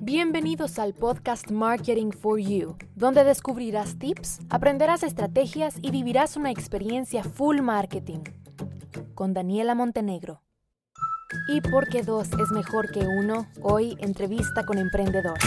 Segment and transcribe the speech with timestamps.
[0.00, 7.22] Bienvenidos al podcast Marketing for You, donde descubrirás tips, aprenderás estrategias y vivirás una experiencia
[7.22, 8.24] full marketing.
[9.14, 10.42] Con Daniela Montenegro.
[11.48, 15.38] Y porque dos es mejor que uno, hoy entrevista con emprendedor.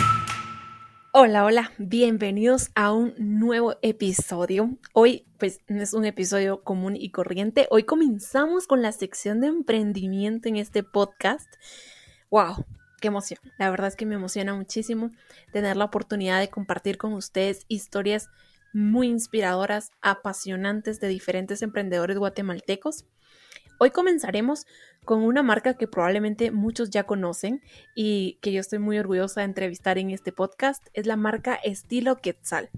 [1.12, 4.78] Hola, hola, bienvenidos a un nuevo episodio.
[4.94, 7.68] Hoy, pues, no es un episodio común y corriente.
[7.70, 11.48] Hoy comenzamos con la sección de emprendimiento en este podcast.
[12.30, 12.66] ¡Wow!
[13.02, 13.40] ¡Qué emoción!
[13.58, 15.10] La verdad es que me emociona muchísimo
[15.52, 18.30] tener la oportunidad de compartir con ustedes historias
[18.74, 23.06] muy inspiradoras, apasionantes de diferentes emprendedores guatemaltecos.
[23.80, 24.68] Hoy comenzaremos
[25.04, 27.64] con una marca que probablemente muchos ya conocen
[27.96, 30.86] y que yo estoy muy orgullosa de entrevistar en este podcast.
[30.94, 32.70] Es la marca Estilo Quetzal.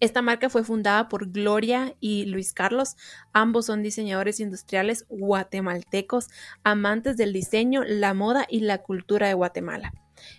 [0.00, 2.96] Esta marca fue fundada por Gloria y Luis Carlos.
[3.32, 6.28] Ambos son diseñadores industriales guatemaltecos,
[6.64, 9.92] amantes del diseño, la moda y la cultura de Guatemala.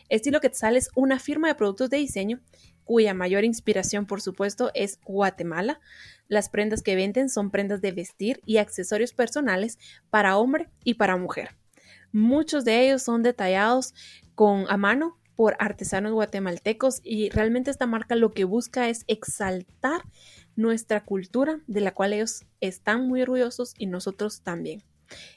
[0.09, 2.39] Estilo Quetzal es una firma de productos de diseño
[2.84, 5.80] cuya mayor inspiración, por supuesto, es Guatemala.
[6.28, 11.16] Las prendas que venden son prendas de vestir y accesorios personales para hombre y para
[11.16, 11.56] mujer.
[12.11, 13.94] Muchos de ellos son detallados
[14.35, 20.03] con a mano por artesanos guatemaltecos y realmente esta marca lo que busca es exaltar
[20.56, 24.84] nuestra cultura de la cual ellos están muy orgullosos y nosotros también.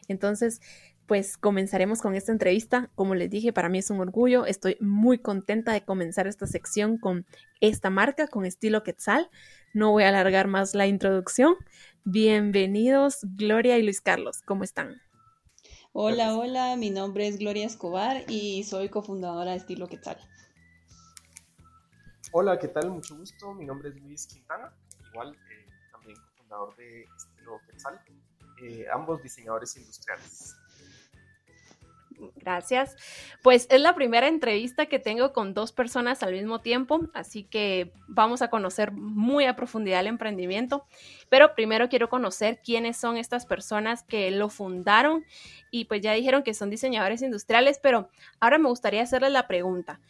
[0.06, 0.60] Entonces,
[1.06, 2.90] pues comenzaremos con esta entrevista.
[2.94, 4.44] Como les dije, para mí es un orgullo.
[4.44, 7.24] Estoy muy contenta de comenzar esta sección con
[7.62, 9.30] esta marca, con estilo Quetzal.
[9.72, 11.54] No voy a alargar más la introducción.
[12.04, 14.42] Bienvenidos, Gloria y Luis Carlos.
[14.44, 15.00] ¿Cómo están?
[15.96, 16.74] Hola, hola.
[16.74, 20.18] Mi nombre es Gloria Escobar y soy cofundadora de Estilo Quetzal.
[22.32, 22.90] Hola, ¿qué tal?
[22.90, 23.54] Mucho gusto.
[23.54, 24.76] Mi nombre es Luis Quintana.
[25.12, 28.00] Igual, eh, también cofundador de Estilo Quetzal.
[28.60, 30.56] Eh, ambos diseñadores industriales.
[32.36, 32.96] Gracias.
[33.42, 37.92] Pues es la primera entrevista que tengo con dos personas al mismo tiempo, así que
[38.06, 40.86] vamos a conocer muy a profundidad el emprendimiento.
[41.28, 45.24] Pero primero quiero conocer quiénes son estas personas que lo fundaron
[45.70, 48.08] y pues ya dijeron que son diseñadores industriales, pero
[48.40, 50.00] ahora me gustaría hacerles la pregunta.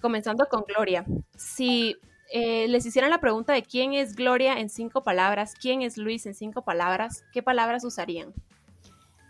[0.00, 1.04] Comenzando con Gloria,
[1.36, 1.96] si
[2.32, 6.26] eh, les hicieran la pregunta de quién es Gloria en cinco palabras, quién es Luis
[6.26, 8.32] en cinco palabras, ¿qué palabras usarían?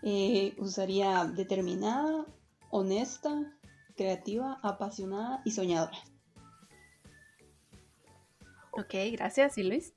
[0.02, 2.26] Eh, usaría determinada,
[2.70, 3.56] honesta,
[3.96, 5.96] creativa, apasionada y soñadora.
[8.72, 9.58] Ok, gracias.
[9.58, 9.94] ¿Y Luis?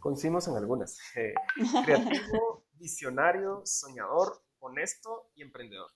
[0.00, 0.98] Coincidimos en algunas.
[1.16, 1.34] Eh,
[1.84, 5.90] creativo, visionario, soñador, honesto y emprendedor.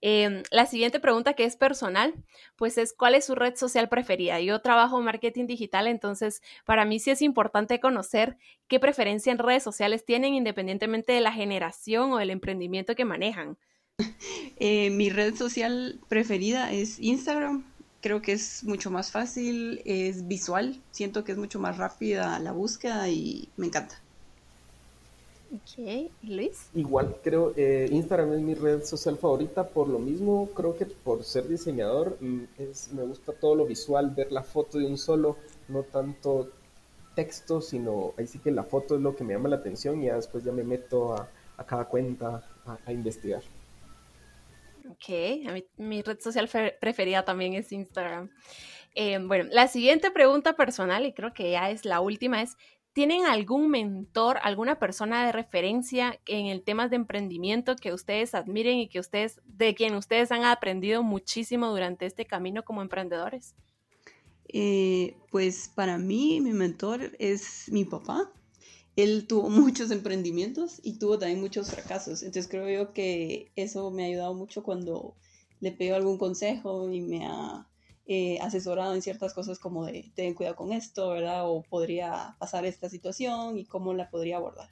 [0.00, 2.14] Em, la siguiente pregunta que es personal,
[2.56, 4.40] pues es ¿cuál es su red social preferida?
[4.40, 8.36] Yo trabajo en marketing digital, entonces para mí sí es importante conocer
[8.68, 13.58] qué preferencia en redes sociales tienen independientemente de la generación o del emprendimiento que manejan.
[14.58, 17.64] Eh, mi red social preferida es Instagram.
[18.00, 22.52] Creo que es mucho más fácil, es visual, siento que es mucho más rápida la
[22.52, 24.00] búsqueda y me encanta.
[25.52, 26.70] Ok, Luis.
[26.74, 31.22] Igual creo, eh, Instagram es mi red social favorita, por lo mismo creo que por
[31.22, 35.36] ser diseñador mm, es, me gusta todo lo visual, ver la foto de un solo,
[35.68, 36.50] no tanto
[37.14, 40.06] texto, sino ahí sí que la foto es lo que me llama la atención y
[40.06, 41.28] ya después ya me meto a,
[41.64, 42.42] cada cuenta
[42.84, 43.42] a, investigar.
[44.90, 45.08] Ok,
[45.78, 46.48] mi red social
[46.80, 48.30] preferida también es Instagram.
[48.94, 52.56] Eh, bueno, la siguiente pregunta personal, y creo que ya es la última, es
[52.96, 58.78] ¿Tienen algún mentor, alguna persona de referencia en el tema de emprendimiento que ustedes admiren
[58.78, 63.54] y que ustedes, de quien ustedes han aprendido muchísimo durante este camino como emprendedores?
[64.48, 68.32] Eh, pues para mí, mi mentor es mi papá.
[68.96, 72.22] Él tuvo muchos emprendimientos y tuvo también muchos fracasos.
[72.22, 75.16] Entonces creo yo que eso me ha ayudado mucho cuando
[75.60, 77.68] le pido algún consejo y me ha
[78.08, 81.48] eh, asesorado en ciertas cosas como de ten cuidado con esto, ¿verdad?
[81.48, 84.68] O podría pasar esta situación y cómo la podría abordar.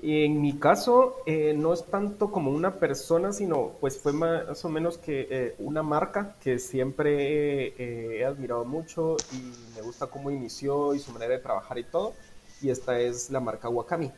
[0.00, 4.68] En mi caso, eh, no es tanto como una persona, sino pues fue más o
[4.68, 10.94] menos que eh, una marca que siempre he admirado mucho y me gusta cómo inició
[10.94, 12.12] y su manera de trabajar y todo.
[12.60, 14.12] Y esta es la marca Wakami.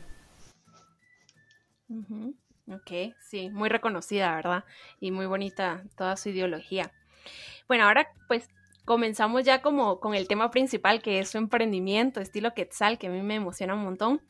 [2.73, 4.63] Ok, sí, muy reconocida, ¿verdad?
[4.99, 6.91] Y muy bonita toda su ideología.
[7.67, 8.49] Bueno, ahora pues
[8.85, 13.09] comenzamos ya como con el tema principal que es su emprendimiento, estilo Quetzal, que a
[13.09, 14.21] mí me emociona un montón.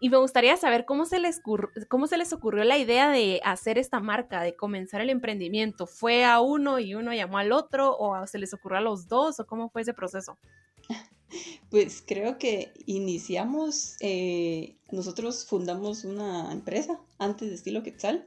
[0.00, 1.40] Y me gustaría saber cómo se, les
[1.88, 5.86] cómo se les ocurrió la idea de hacer esta marca, de comenzar el emprendimiento.
[5.86, 9.40] ¿Fue a uno y uno llamó al otro o se les ocurrió a los dos
[9.40, 10.36] o cómo fue ese proceso?
[11.70, 18.24] Pues creo que iniciamos, eh, nosotros fundamos una empresa antes de estilo Quetzal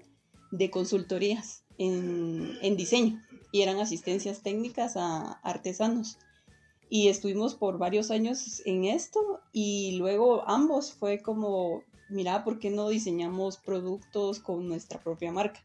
[0.52, 3.22] de consultorías en, en diseño
[3.52, 6.18] y eran asistencias técnicas a artesanos.
[6.90, 12.70] Y estuvimos por varios años en esto y luego ambos fue como, mira, ¿por qué
[12.70, 15.62] no diseñamos productos con nuestra propia marca?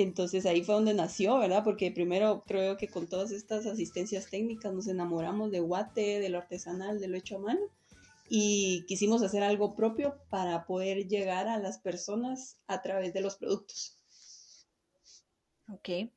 [0.00, 1.64] Entonces ahí fue donde nació, ¿verdad?
[1.64, 6.38] Porque primero creo que con todas estas asistencias técnicas nos enamoramos de Guate, de lo
[6.38, 7.60] artesanal, de lo hecho a mano
[8.28, 13.36] y quisimos hacer algo propio para poder llegar a las personas a través de los
[13.36, 13.96] productos.
[15.72, 16.10] Ok.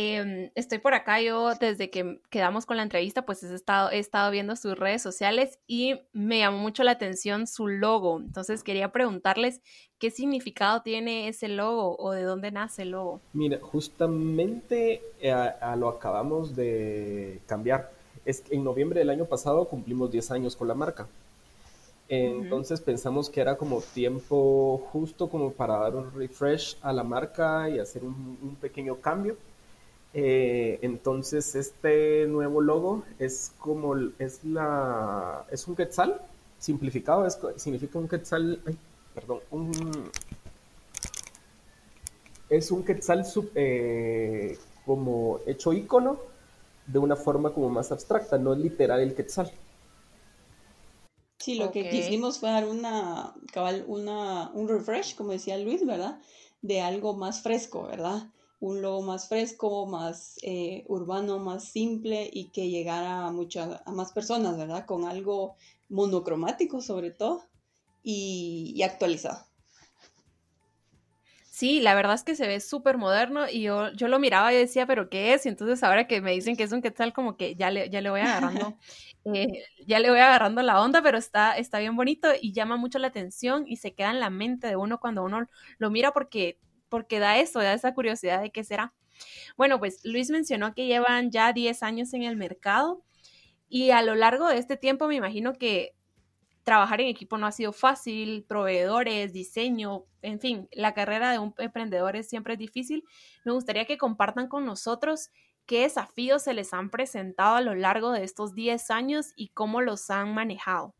[0.00, 3.98] Em, estoy por acá, yo desde que quedamos con la entrevista, pues he estado, he
[3.98, 8.20] estado viendo sus redes sociales y me llamó mucho la atención su logo.
[8.20, 9.60] Entonces quería preguntarles
[9.98, 13.20] qué significado tiene ese logo o de dónde nace el logo.
[13.32, 17.90] Mira, justamente eh, a, lo acabamos de cambiar.
[18.24, 21.08] Es que en noviembre del año pasado cumplimos 10 años con la marca.
[22.08, 27.68] Entonces pensamos que era como tiempo justo como para dar un refresh a la marca
[27.68, 29.36] y hacer un pequeño cambio.
[30.14, 36.22] Eh, entonces este nuevo logo es como es la es un quetzal
[36.58, 38.58] simplificado es, significa un quetzal
[39.14, 40.10] perdón un,
[42.48, 44.56] es un quetzal eh,
[44.86, 46.18] como hecho icono
[46.86, 49.52] de una forma como más abstracta no es literal el quetzal
[51.38, 56.20] Sí, lo que quisimos fue dar una, cabal, una, un refresh, como decía Luis, ¿verdad?
[56.62, 58.28] De algo más fresco, ¿verdad?
[58.60, 63.92] Un logo más fresco, más eh, urbano, más simple y que llegara a, muchas, a
[63.92, 64.84] más personas, ¿verdad?
[64.84, 65.56] Con algo
[65.88, 67.44] monocromático sobre todo
[68.02, 69.46] y, actualizado.
[71.50, 74.56] Sí, la verdad es que se ve súper moderno y yo, yo lo miraba y
[74.56, 75.44] decía, pero ¿qué es?
[75.44, 78.00] Y entonces ahora que me dicen que es un quetzal, como que ya le, ya
[78.00, 78.78] le voy agarrando,
[79.34, 83.00] eh, ya le voy agarrando la onda, pero está, está bien bonito y llama mucho
[83.00, 86.58] la atención y se queda en la mente de uno cuando uno lo mira porque
[86.88, 88.94] porque da eso, da esa curiosidad de qué será.
[89.56, 93.02] Bueno, pues Luis mencionó que llevan ya 10 años en el mercado
[93.68, 95.94] y a lo largo de este tiempo me imagino que
[96.64, 101.54] trabajar en equipo no ha sido fácil, proveedores, diseño, en fin, la carrera de un
[101.56, 103.04] emprendedor es siempre difícil.
[103.44, 105.30] Me gustaría que compartan con nosotros
[105.64, 109.80] qué desafíos se les han presentado a lo largo de estos 10 años y cómo
[109.80, 110.94] los han manejado.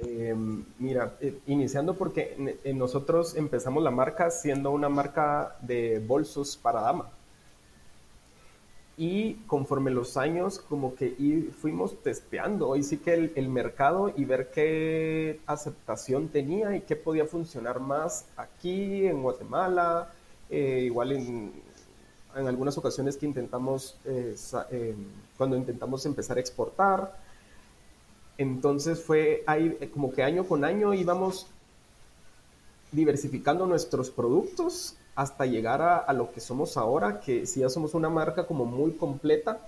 [0.00, 6.80] Em, mira, eh, iniciando porque nosotros empezamos la marca siendo una marca de bolsos para
[6.80, 7.10] dama.
[8.96, 14.50] Y conforme los años, como que fuimos testeando, y sí que el, mercado y ver
[14.50, 20.12] qué aceptación tenía y qué podía funcionar más aquí en Guatemala,
[20.50, 21.52] eh, igual en,
[22.34, 24.34] algunas ocasiones que intentamos, eh,
[25.36, 27.27] cuando intentamos empezar a exportar
[28.38, 31.48] entonces fue ahí eh, como que año con año íbamos
[32.92, 38.08] diversificando nuestros productos hasta llegar a, lo que somos ahora, que sí ya somos una
[38.08, 39.58] marca como muy completa,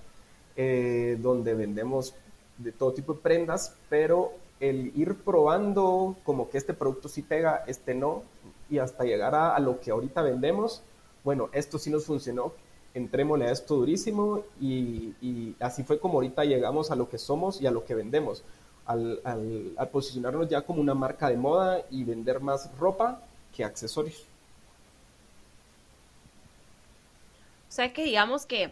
[0.55, 2.15] eh, donde vendemos
[2.57, 4.31] de todo tipo de prendas, pero
[4.61, 8.23] el ir probando como que este producto sí pega, este no,
[8.69, 10.83] y hasta llegar a, lo que ahorita vendemos,
[11.25, 12.53] bueno, esto sí nos funcionó,
[12.93, 17.61] entrémosle a esto durísimo y, y así fue como ahorita llegamos a lo que somos
[17.61, 18.41] y a lo que vendemos
[18.85, 23.21] al, al, posicionarnos ya como una marca de moda y vender más ropa
[23.55, 24.25] que accesorios.
[27.69, 28.71] O sea que digamos que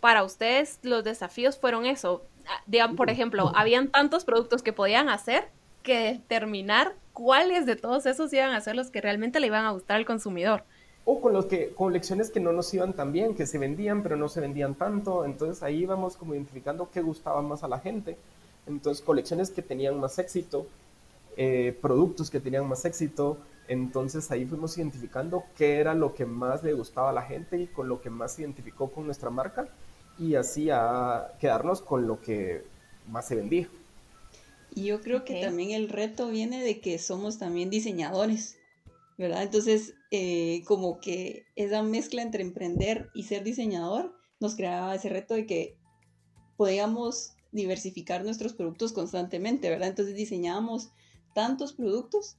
[0.00, 2.22] para ustedes los desafíos fueron eso.
[2.46, 5.48] Ah, por ejemplo, habían tantos productos que podían hacer
[5.82, 9.72] que determinar cuáles de todos esos iban a ser los que realmente le iban a
[9.72, 10.62] gustar al consumidor.
[11.04, 14.16] O con los que, colecciones que no nos iban tan bien, que se vendían, pero
[14.16, 15.24] no se vendían tanto.
[15.24, 18.16] Entonces ahí íbamos como identificando qué gustaba más a la gente.
[18.66, 20.66] Entonces, colecciones que tenían más éxito,
[21.36, 23.38] eh, productos que tenían más éxito.
[23.68, 27.66] Entonces ahí fuimos identificando qué era lo que más le gustaba a la gente y
[27.68, 29.68] con lo que más se identificó con nuestra marca
[30.18, 32.64] y así a quedarnos con lo que
[33.08, 33.68] más se vendía.
[34.74, 38.58] Y yo creo que también el reto viene de que somos también diseñadores,
[39.16, 39.42] ¿verdad?
[39.42, 45.34] Entonces, eh, como que esa mezcla entre emprender y ser diseñador nos creaba ese reto
[45.34, 45.76] de que
[46.56, 49.88] podíamos diversificar nuestros productos constantemente, ¿verdad?
[49.88, 50.90] Entonces diseñábamos
[51.34, 52.36] tantos productos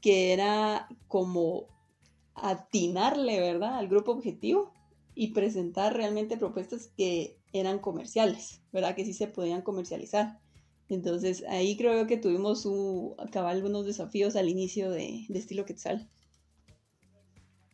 [0.00, 1.66] que era como
[2.34, 3.78] atinarle, ¿verdad?
[3.78, 4.72] Al grupo objetivo
[5.14, 8.94] y presentar realmente propuestas que eran comerciales, ¿verdad?
[8.94, 10.40] Que sí se podían comercializar.
[10.88, 16.08] Entonces ahí creo que tuvimos un, acabar algunos desafíos al inicio de, de estilo Quetzal.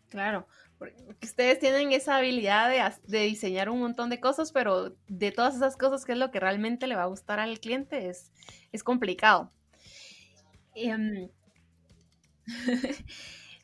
[0.09, 0.47] Claro,
[0.81, 5.77] porque ustedes tienen esa habilidad de, diseñar un montón de cosas, pero de todas esas
[5.77, 8.09] cosas, ¿qué es lo que realmente le va a gustar al cliente?
[8.09, 9.53] Es, complicado.
[10.75, 11.29] Em,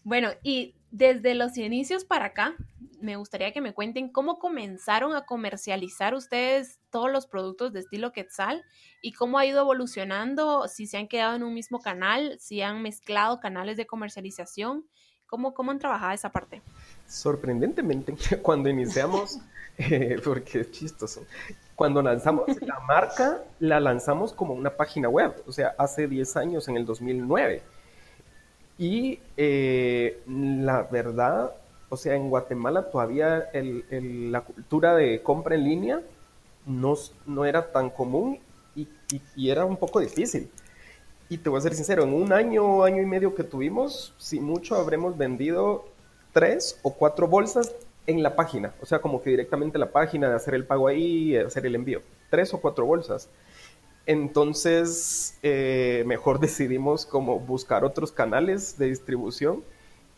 [0.04, 2.54] bueno, y desde los inicios para acá,
[3.00, 8.12] me gustaría que me cuenten cómo comenzaron a comercializar ustedes todos los productos de estilo
[8.12, 8.62] Quetzal
[9.00, 12.82] y cómo ha ido evolucionando, si se han quedado en un mismo canal, si han
[12.82, 14.86] mezclado canales de comercialización,
[15.26, 16.62] cómo, cómo han trabajado esa parte.
[17.06, 19.38] Sorprendentemente, cuando iniciamos,
[19.78, 21.24] eh, porque es chistoso,
[21.74, 26.68] cuando lanzamos la marca, la lanzamos como una página web, o sea, hace 10 años,
[26.68, 27.62] en el 2009.
[28.78, 31.52] Y eh, la verdad,
[31.88, 36.02] o sea, en Guatemala todavía la cultura de compra en línea
[36.66, 38.38] no, no era tan común
[38.74, 38.86] y,
[39.34, 40.50] y, era un poco difícil.
[41.28, 44.38] Y te voy a ser sincero, en un año, año y medio que tuvimos, si
[44.38, 45.86] mucho habremos vendido
[46.32, 47.74] tres o cuatro bolsas
[48.06, 48.74] en la página.
[48.80, 52.02] O sea, como que directamente la página, de hacer el pago ahí, hacer el envío.
[52.30, 53.28] Tres o cuatro bolsas.
[54.06, 59.64] Entonces, eh, mejor decidimos como buscar otros canales de distribución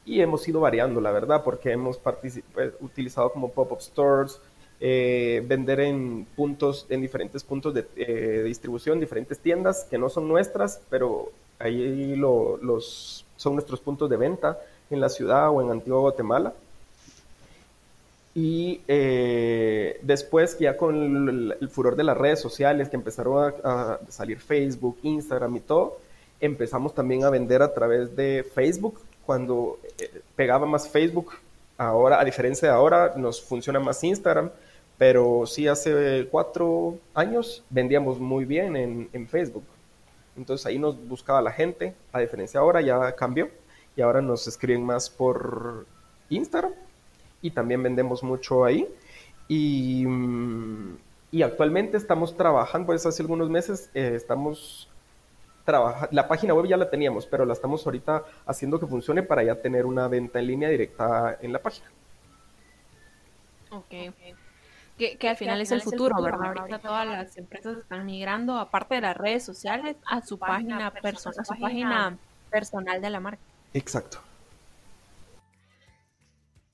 [0.04, 2.40] y hemos ido variando, la verdad, porque hemos pues,
[2.80, 4.40] utilizado como pop-up stores,
[4.80, 10.28] eh, vender en puntos, en diferentes puntos de, eh, distribución, diferentes tiendas que no son
[10.28, 14.56] nuestras, pero ahí los, son nuestros puntos de venta
[14.88, 16.54] en la ciudad o en Antigua Guatemala.
[18.36, 21.28] Y eh, después, ya con
[21.60, 25.98] el, furor de las redes sociales, que empezaron a, salir Facebook, Instagram y todo,
[26.40, 29.00] empezamos también a vender a través de Facebook.
[29.26, 29.80] Cuando
[30.36, 31.32] pegaba más Facebook,
[31.78, 34.50] ahora, a diferencia de ahora, nos funciona más Instagram.
[34.98, 39.64] Pero sí, hace cuatro años vendíamos muy bien en, en Facebook.
[40.36, 41.94] Entonces ahí nos buscaba la gente.
[42.12, 43.48] A diferencia de ahora, ya cambió.
[43.96, 45.86] Y ahora nos escriben más por
[46.30, 46.72] Instagram
[47.42, 48.88] y también vendemos mucho ahí.
[49.48, 50.98] Y, mm,
[51.30, 54.88] y actualmente estamos trabajando, pues hace algunos meses eh, estamos
[55.64, 59.42] trabajando, la página web ya la teníamos, pero la estamos ahorita haciendo que funcione para
[59.42, 61.90] ya tener una venta en línea directa en la página.
[63.70, 63.94] Ok.
[64.98, 66.58] Que, que, al final, es, el futuro, ¿verdad?
[66.58, 71.38] Ahorita todas las empresas están migrando, aparte de las redes sociales, a su página, personal,
[71.38, 72.18] a su página
[72.50, 73.42] personal de la marca.
[73.74, 74.18] Exacto.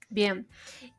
[0.09, 0.47] Bien,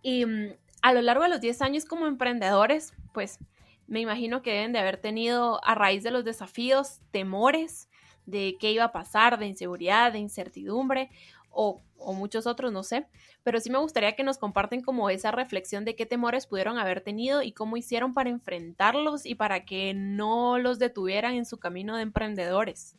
[0.03, 3.39] y mm, a lo largo de los 10 años como emprendedores, pues
[3.87, 7.89] me imagino que deben de haber tenido a raíz de los desafíos temores
[8.25, 11.09] de qué iba a pasar, de inseguridad, de incertidumbre
[11.55, 11.81] o,
[12.13, 13.07] muchos otros, no sé,
[13.41, 17.01] pero sí me gustaría que nos comparten como esa reflexión de qué temores pudieron haber
[17.01, 21.95] tenido y cómo hicieron para enfrentarlos y para que no los detuvieran en su camino
[21.95, 22.95] de emprendedores.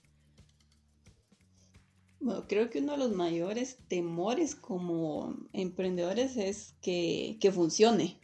[2.18, 8.18] Bueno, creo que uno de los mayores temores como emprendedores es que, funcione,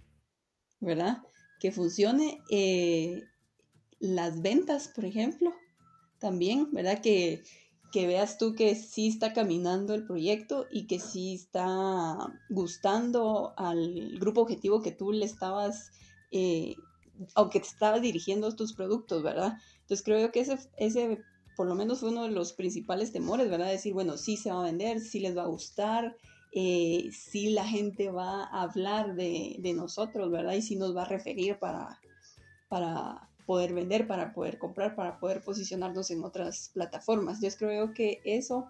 [0.80, 1.22] ¿verdad?
[1.60, 3.22] Que funcione eh,
[4.00, 5.54] las ventas, por ejemplo,
[6.18, 7.00] también, ¿verdad?
[7.00, 7.44] Que,
[7.94, 12.16] veas tú que sí está caminando el proyecto y que sí está
[12.48, 15.90] gustando al grupo objetivo que tú le estabas,
[16.30, 16.76] eh,
[17.34, 19.58] aunque te estabas dirigiendo tus productos, ¿verdad?
[19.82, 21.22] Entonces creo que ese, ese
[21.56, 23.68] por lo menos fue uno de los principales temores, ¿verdad?
[23.68, 26.16] Decir, bueno, sí se va a vender, sí les va a gustar,
[26.52, 30.54] eh, sí la gente va a hablar de, nosotros, ¿verdad?
[30.54, 32.00] Y sí nos va a referir para,
[32.68, 37.40] para poder vender, para poder comprar, para poder posicionarnos en otras plataformas.
[37.40, 38.68] Yo creo que eso,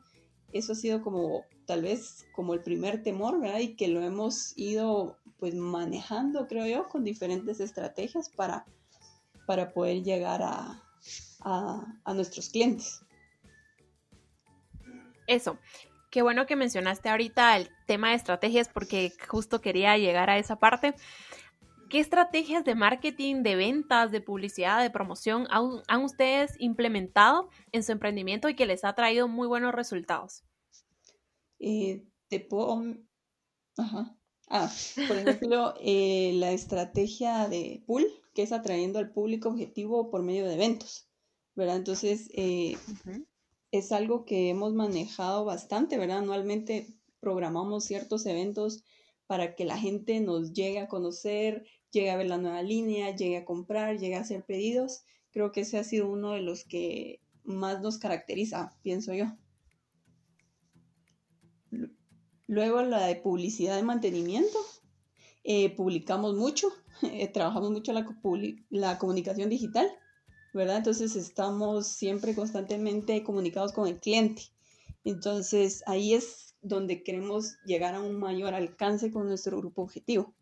[0.53, 3.61] eso ha sido como tal vez como el primer temor, ¿verdad?
[3.61, 8.65] Y que lo hemos ido pues manejando, creo yo, con diferentes estrategias para,
[9.47, 10.83] para poder llegar a,
[11.45, 13.01] a, nuestros clientes.
[15.27, 15.59] Eso.
[16.11, 20.57] Qué bueno que mencionaste ahorita el tema de estrategias porque justo quería llegar a esa
[20.57, 20.95] parte.
[21.93, 27.93] ¿Qué estrategias de marketing, de ventas, de publicidad, de promoción han, ustedes implementado en su
[27.93, 30.43] emprendimiento y que les ha traído muy buenos resultados?
[31.59, 32.83] Eh, te puedo...
[33.77, 34.17] Ajá.
[34.49, 34.73] Ah,
[35.07, 40.47] por ejemplo, eh, la estrategia de pool, que es atrayendo al público objetivo por medio
[40.47, 41.11] de eventos.
[41.55, 41.77] ¿verdad?
[41.77, 42.75] Entonces, eh,
[43.71, 46.21] es algo que hemos manejado bastante, ¿verdad?
[46.21, 46.87] Anualmente
[47.21, 48.83] programamos ciertos eventos
[49.27, 53.37] para que la gente nos llegue a conocer, llegue a ver la nueva línea, llegue
[53.37, 55.05] a comprar, llegue a hacer pedidos.
[55.31, 59.27] Creo que ese ha sido uno de los que más nos caracteriza, pienso yo.
[62.49, 64.59] Luego la de publicidad de mantenimiento.
[65.45, 66.69] Eh, publicamos mucho,
[67.03, 68.07] eh, trabajamos mucho la,
[68.71, 69.89] la comunicación digital
[70.53, 70.79] ¿verdad?
[70.79, 74.43] Entonces estamos siempre constantemente comunicados con el cliente.
[75.05, 80.35] Entonces ahí es donde queremos llegar a un mayor alcance con nuestro grupo objetivo.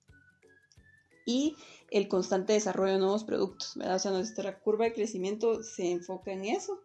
[1.31, 1.55] Y
[1.93, 3.97] el constante desarrollo de nuevos productos, ¿verdad?
[3.97, 6.81] O sea, nuestra curva de crecimiento se enfoca en eso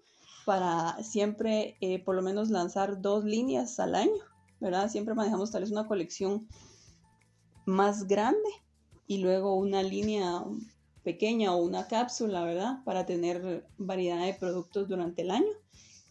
[0.45, 4.21] para siempre eh, por lo menos lanzar dos líneas al año,
[4.59, 4.87] ¿verdad?
[4.87, 6.47] Siempre manejamos tal vez una colección
[7.65, 8.49] más grande
[9.07, 10.43] y luego una línea
[11.03, 12.83] pequeña o una cápsula, ¿verdad?
[12.85, 15.53] Para tener variedad de productos durante el año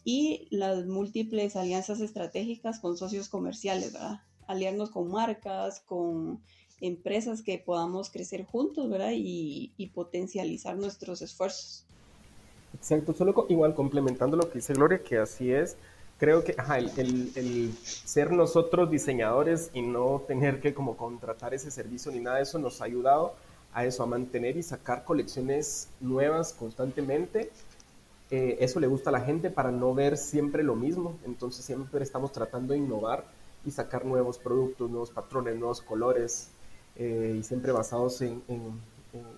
[0.03, 4.23] y las múltiples alianzas estratégicas con socios comerciales, ¿verdad?
[4.49, 6.43] Aliarnos con marcas, con
[6.87, 9.13] empresas que podamos crecer juntos, ¿verdad?
[9.15, 11.85] Y, potencializar nuestros esfuerzos.
[12.75, 15.77] Exacto, solo igual complementando lo que dice Gloria, que así es,
[16.19, 16.57] creo que
[16.97, 22.43] el, ser nosotros diseñadores y no tener que como contratar ese servicio ni nada de
[22.43, 23.35] eso nos ha ayudado
[23.73, 27.51] a eso, a mantener y sacar colecciones nuevas constantemente.
[28.31, 32.03] Eh, eso le gusta a la gente para no ver siempre lo mismo, entonces siempre
[32.03, 33.25] estamos tratando de innovar
[33.65, 36.51] y sacar nuevos productos, nuevos patrones, nuevos colores
[36.97, 38.43] eh, y siempre basados en,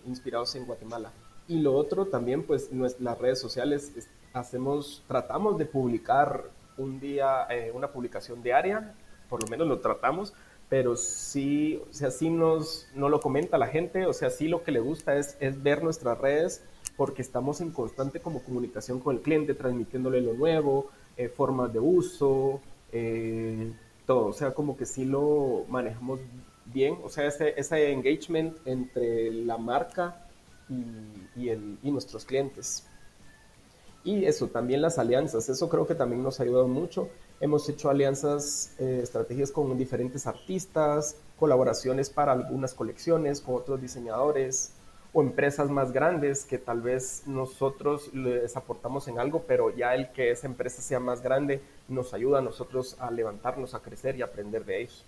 [0.06, 1.12] inspirados en Guatemala.
[1.48, 3.92] Y lo otro también, pues las redes sociales,
[4.32, 8.94] hacemos, tratamos de publicar un día eh, una publicación diaria,
[9.28, 10.34] por lo menos lo tratamos,
[10.68, 14.62] pero sí, o sea, sí nos, no lo comenta la gente, o sea, sí lo
[14.62, 16.62] que le gusta es, es ver nuestras redes
[16.96, 21.78] porque estamos en constante como comunicación con el cliente, transmitiéndole lo nuevo, eh, formas de
[21.78, 22.60] uso,
[22.92, 23.72] eh,
[24.06, 26.20] todo, o sea, como que sí lo manejamos
[26.72, 30.26] bien, o sea, ese, ese engagement entre la marca
[30.68, 31.50] y,
[31.82, 32.84] y, nuestros clientes.
[34.04, 37.08] Y eso, también las alianzas, eso creo que también nos ha ayudado mucho.
[37.40, 44.72] Hemos hecho alianzas, eh, estrategias con diferentes artistas, colaboraciones para algunas colecciones con otros diseñadores
[45.12, 50.12] o empresas más grandes que tal vez nosotros les aportamos en algo, pero ya el
[50.12, 54.22] que esa empresa sea más grande nos ayuda a nosotros a levantarnos, a crecer y
[54.22, 55.04] aprender de ellos.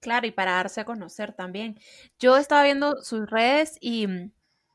[0.00, 1.78] Claro, y para darse a conocer también.
[2.18, 4.32] Yo estaba viendo sus redes y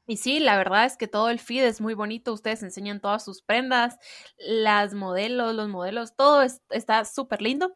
[0.08, 3.26] y sí, la verdad es que todo el feed es muy bonito, ustedes enseñan todas
[3.26, 3.98] sus prendas,
[4.38, 7.74] las modelos, los modelos, todo está súper lindo.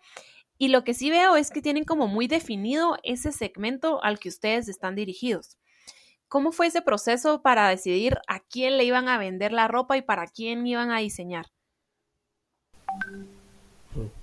[0.60, 4.30] Y lo que sí veo es que tienen como muy definido ese segmento al que
[4.30, 5.58] ustedes están dirigidos.
[6.28, 10.04] ¿Cómo fue ese proceso para decidir a quién le iban a vender la ropa y
[10.04, 11.48] para quién iban a diseñar?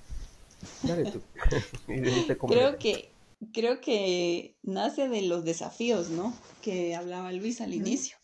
[2.48, 3.15] Creo que
[3.52, 6.35] creo que nace de los desafíos, ¿no?
[6.62, 8.16] Que hablaba Luis al inicio.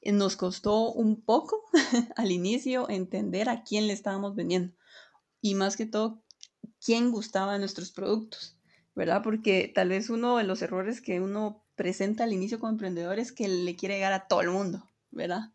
[0.00, 1.64] Eh, nos costó un poco
[2.16, 4.74] al inicio entender a quién le estábamos vendiendo
[5.44, 6.22] y más que todo,
[6.82, 8.56] quién gustaba nuestros productos,
[8.94, 9.20] ¿verdad?
[9.22, 13.30] Porque tal vez uno de los errores que uno presenta al inicio como emprendedor es
[13.30, 15.52] que le quiere llegar a todo el mundo, ¿verdad?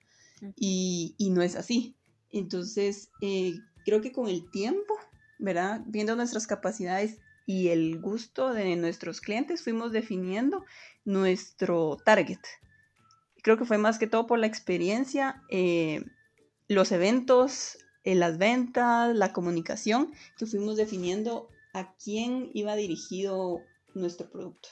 [0.55, 1.97] Y, no es así.
[2.29, 4.93] Entonces, eh, creo que con el tiempo,
[5.39, 5.81] ¿verdad?
[5.87, 7.17] Viendo nuestras capacidades
[7.49, 10.65] y el gusto de nuestros clientes fuimos definiendo
[11.03, 12.37] nuestro target.
[13.41, 16.05] Creo que fue más que todo por la experiencia, eh,
[16.67, 23.63] los eventos, eh, las ventas, la comunicación, que fuimos definiendo a quién iba dirigido
[23.95, 24.69] nuestro producto.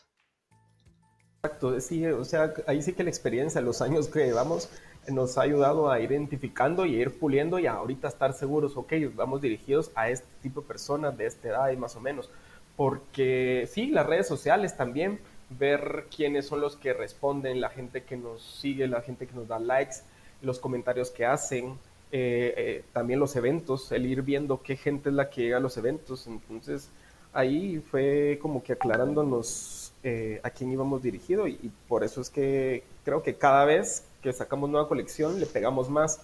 [1.42, 4.70] Exacto, sí, o sea, ahí sí que la experiencia, los años que llevamos,
[5.08, 8.94] nos ha ayudado a ir identificando y a ir puliendo y ahorita estar seguros, ok,
[9.16, 12.30] vamos dirigidos a este tipo de personas de esta edad y más o menos
[12.78, 18.16] porque sí, las redes sociales también, ver quiénes son los que responden, la gente que
[18.16, 19.98] nos sigue, la gente que nos da likes,
[20.42, 21.80] los comentarios que hacen,
[22.12, 25.60] eh, eh, también los eventos, el ir viendo qué gente es la que llega a
[25.60, 26.28] los eventos.
[26.28, 26.90] Entonces,
[27.34, 32.30] ahí fue como que aclarándonos eh, a quién íbamos dirigido y, y, por eso es
[32.30, 36.22] que creo que cada vez que sacamos nueva colección le pegamos más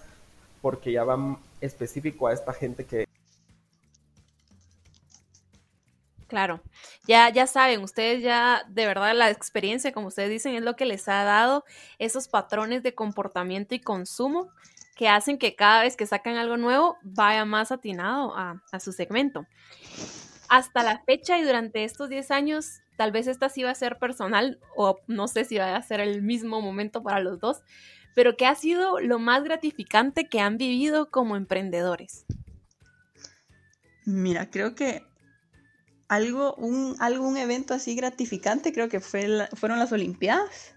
[0.62, 3.03] porque ya va específico a esta gente que
[6.26, 6.62] Claro,
[7.06, 10.86] ya, ya saben, ustedes ya, de verdad, la experiencia, como ustedes dicen, es lo que
[10.86, 11.64] les ha dado
[11.98, 14.48] esos patrones de comportamiento y consumo
[14.96, 18.92] que hacen que cada vez que sacan algo nuevo vaya más atinado a, a su
[18.92, 19.46] segmento.
[20.48, 23.98] Hasta la fecha y durante estos 10 años, tal vez esta sí va a ser
[23.98, 27.62] personal o no sé si va a ser el mismo momento para los dos,
[28.14, 32.24] pero ¿qué ha sido lo más gratificante que han vivido como emprendedores?
[34.06, 35.02] Mira, creo que
[36.08, 40.74] algo, un, algún evento así gratificante, creo que fue fueron las Olimpiadas,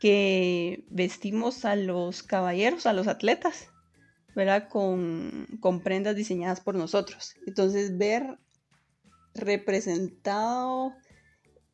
[0.00, 3.68] que vestimos a los caballeros, a los atletas,
[4.34, 4.68] ¿verdad?
[4.68, 7.34] Con, con prendas diseñadas por nosotros.
[7.46, 8.38] Entonces, ver
[9.34, 10.94] representado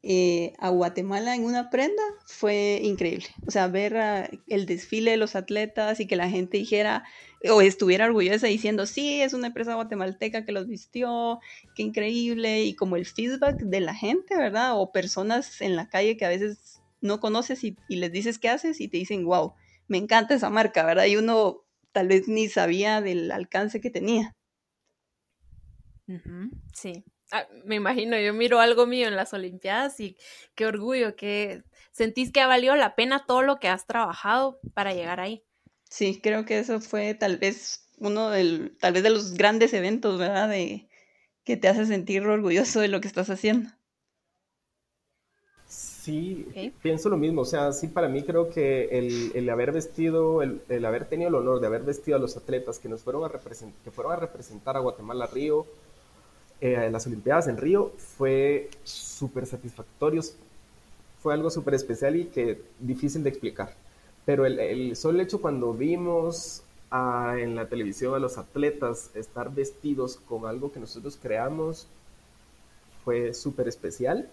[0.06, 3.26] eh, a Guatemala en una prenda fue increíble.
[3.46, 7.04] O sea, ver ah, el desfile de los atletas y que la gente dijera
[7.50, 11.40] o estuviera orgullosa diciendo, sí, es una empresa guatemalteca que los vistió,
[11.74, 14.78] qué increíble, y como el feedback de la gente, ¿verdad?
[14.78, 18.50] O personas en la calle que a veces no conoces y, y les dices qué
[18.50, 19.54] haces y te dicen, wow,
[19.88, 21.06] me encanta esa marca, ¿verdad?
[21.06, 24.32] Y uno tal vez ni sabía del alcance que tenía.
[26.74, 30.16] Sí, ah, me imagino, yo miro algo mío en las Olimpiadas y
[30.54, 34.94] qué orgullo, que sentís que ha valido la pena todo lo que has trabajado para
[34.94, 35.44] llegar ahí.
[35.88, 40.18] Sí, creo que eso fue tal vez uno del, tal vez de los grandes eventos,
[40.18, 40.48] ¿verdad?
[40.48, 40.88] De,
[41.44, 43.70] que te hace sentir orgulloso de lo que estás haciendo.
[45.66, 47.42] Sí, pienso lo mismo.
[47.42, 48.88] O sea, sí, para mí creo que
[49.34, 52.88] el, haber vestido, el, haber tenido el honor de haber vestido a los atletas que
[52.88, 55.66] nos fueron a que fueron a representar a Guatemala Río,
[56.60, 60.22] eh, en las Olimpiadas en Río, fue súper satisfactorio.
[61.20, 63.74] Fue algo súper especial y que difícil de explicar.
[64.24, 66.62] Pero el, el solo hecho cuando vimos
[67.36, 71.88] en la televisión a los atletas estar vestidos con algo que nosotros creamos
[73.04, 74.28] fue súper especial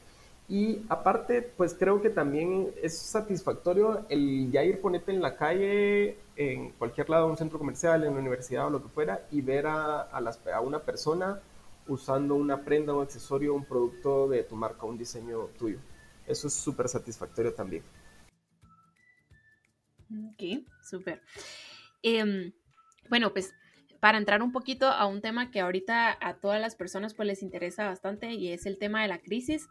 [0.52, 6.18] y aparte, pues creo que también es satisfactorio el ya ir ponerte en la calle,
[6.36, 9.68] en cualquier lado, un centro comercial, en una universidad o lo que fuera, y ver
[9.68, 11.40] a, a, una persona
[11.88, 15.80] usando una prenda, un accesorio, un producto de tu marca, un diseño tuyo.
[16.28, 17.84] Eso es súper satisfactorio también.
[20.30, 21.22] Ok, súper.
[22.04, 22.52] Em,
[23.10, 23.54] bueno, pues
[24.00, 27.44] para entrar un poquito a un tema que ahorita a todas las personas pues les
[27.44, 29.70] interesa bastante y es el tema de la crisis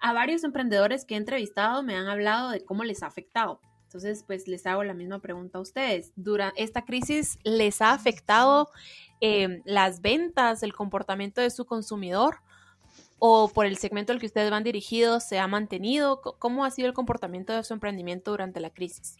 [0.00, 3.60] a varios emprendedores que he entrevistado me han hablado de cómo les ha afectado.
[3.84, 6.12] Entonces, pues les hago la misma pregunta a ustedes.
[6.14, 8.68] ¿Durante esta crisis les ha afectado
[9.20, 12.36] em, las ventas, el comportamiento de su consumidor?
[13.18, 16.20] ¿O por el segmento al que ustedes van dirigidos se ha mantenido?
[16.20, 19.16] ¿Cómo ha sido el comportamiento de su emprendimiento durante la crisis?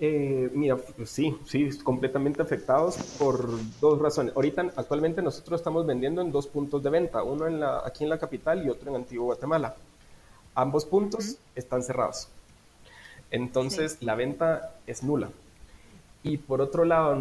[0.00, 3.48] Eh, mira, pues sí, sí, completamente afectados por
[3.80, 4.32] dos razones.
[4.36, 8.10] Ahorita, actualmente nosotros estamos vendiendo en dos puntos de venta, uno en la, aquí en
[8.10, 9.74] la capital y otro en Antiguo Guatemala.
[10.54, 12.28] Ambos puntos están cerrados.
[13.32, 15.30] Entonces, la venta es nula.
[16.22, 17.16] Y por otro lado,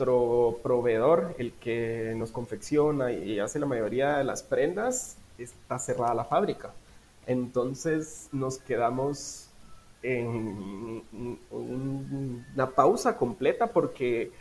[0.00, 6.14] nuestro proveedor, el que nos confecciona y hace la mayoría de las prendas, está cerrada
[6.14, 6.72] la fábrica.
[7.26, 9.48] Entonces, nos quedamos
[10.02, 11.02] en
[11.50, 14.32] una pausa completa porque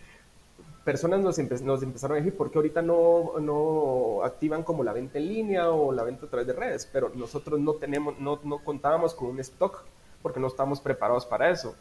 [0.86, 5.19] personas nos, nos, empezaron a decir, ¿por qué ahorita no, no, activan como la venta
[5.19, 6.89] en línea o la venta a través de redes?
[6.91, 9.84] Pero nosotros no, tenemos, no, no contábamos con un stock
[10.22, 11.76] porque no estamos preparados para eso.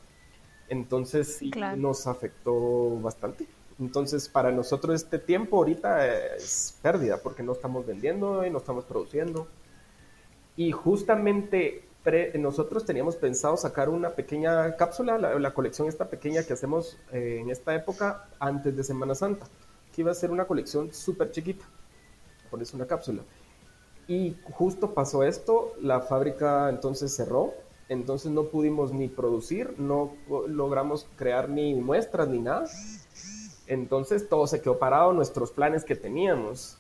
[0.69, 3.47] Entonces sí nos afectó bastante.
[3.79, 8.85] Entonces para nosotros este tiempo ahorita es pérdida porque no estamos vendiendo y no estamos
[8.85, 9.47] produciendo.
[10.57, 11.89] Y justamente
[12.39, 17.51] nosotros teníamos pensado sacar una pequeña cápsula, la, colección esta pequeña que hacemos eh, en
[17.51, 19.47] esta época antes de Semana Santa,
[19.95, 21.65] que iba a ser una colección súper chiquita,
[22.51, 23.23] pones una cápsula.
[24.07, 27.53] Y justo pasó esto, la fábrica entonces cerró,
[27.91, 30.15] entonces no pudimos ni producir, no
[30.49, 32.67] logramos crear ni muestras ni nada.
[33.69, 36.79] Entonces todo se quedó parado, nuestros planes que teníamos.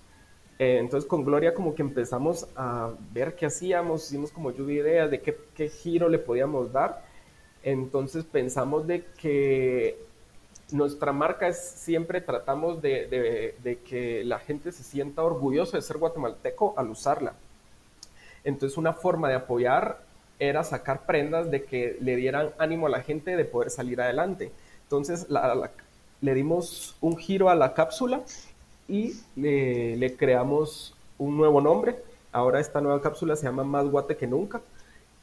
[0.59, 5.11] Eh, entonces con Gloria como que empezamos a ver qué hacíamos, hicimos como lluvia ideas
[5.11, 7.05] de qué, giro le podíamos dar.
[7.62, 9.98] Entonces pensamos de que
[10.72, 15.98] nuestra marca es siempre tratamos de, de, que la gente se sienta orgulloso de ser
[15.98, 17.35] guatemalteco al usarla.
[18.44, 20.03] Entonces una forma de apoyar
[20.38, 24.53] era sacar prendas de que le dieran ánimo a la gente de poder salir adelante.
[24.85, 25.29] Entonces
[26.20, 28.22] le dimos un giro a la cápsula
[28.88, 31.96] y le, creamos un nuevo nombre.
[32.33, 34.61] Ahora esta nueva cápsula se llama Más Guate que Nunca.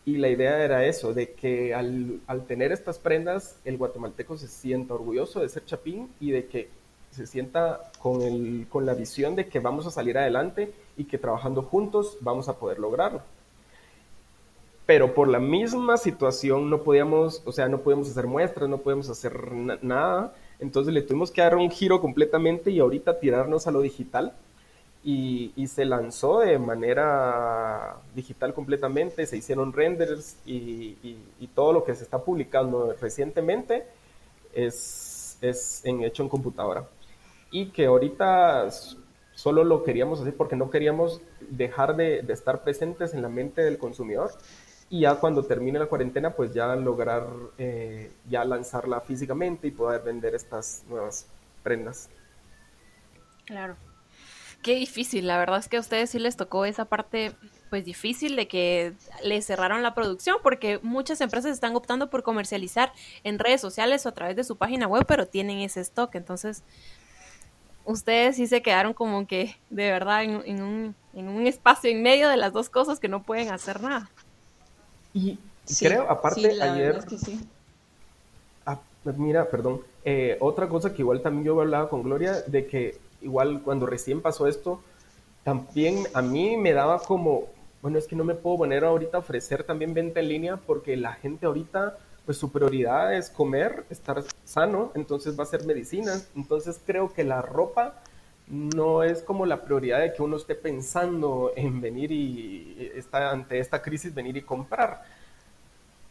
[0.05, 4.93] Y la idea era eso, de que al, tener estas prendas, el guatemalteco se sienta
[4.93, 6.69] orgulloso de ser chapín y de que
[7.10, 11.17] se sienta con, el, con la visión de que vamos a salir adelante y que
[11.17, 13.21] trabajando juntos vamos a poder lograrlo.
[14.86, 19.10] Pero por la misma situación no podíamos, o sea, no podíamos hacer muestras, no podíamos
[19.10, 23.81] hacer nada entonces le tuvimos que dar un giro completamente y ahorita tirarnos a lo
[23.81, 24.33] digital.
[25.03, 31.17] Y, se lanzó de manera digital completamente, se hicieron renders y,
[31.53, 33.85] todo lo que se está publicando recientemente
[34.53, 36.87] es, es en, hecho en computadora.
[37.51, 38.69] Y que ahorita
[39.35, 43.61] solo lo queríamos hacer porque no queríamos dejar de, de estar presentes en la mente
[43.61, 44.31] del consumidor
[44.89, 50.01] y ya cuando termine la cuarentena, pues ya lograr eh, ya lanzarla físicamente y poder
[50.03, 51.27] vender estas nuevas
[51.63, 52.09] prendas.
[53.45, 53.75] Claro.
[54.61, 57.33] Qué difícil, la verdad es que a ustedes sí les tocó esa parte
[57.69, 58.93] pues difícil de que
[59.23, 62.91] les cerraron la producción porque muchas empresas están optando por comercializar
[63.23, 66.63] en redes sociales o a través de su página web, pero tienen ese stock, entonces
[67.83, 72.27] ustedes sí se quedaron como que de verdad en, un, en un espacio en medio
[72.29, 74.09] de las dos cosas que no pueden hacer nada.
[75.15, 75.39] Y
[75.80, 76.99] creo, aparte, ayer...
[78.65, 78.80] Ah,
[79.15, 79.82] mira, perdón.
[80.04, 84.21] Eh, otra cosa que igual también yo hablaba con Gloria, de que igual cuando recién
[84.21, 84.82] pasó esto,
[85.43, 87.45] también a mí me daba como,
[87.82, 90.97] bueno, es que no me puedo poner ahorita a ofrecer también venta en línea porque
[90.97, 96.19] la gente ahorita, pues su prioridad es comer, estar sano, entonces va a ser medicina.
[96.36, 98.01] Entonces creo que la ropa
[98.47, 103.60] no es como la prioridad de que uno esté pensando en venir y está ante
[103.60, 105.03] esta crisis venir y comprar.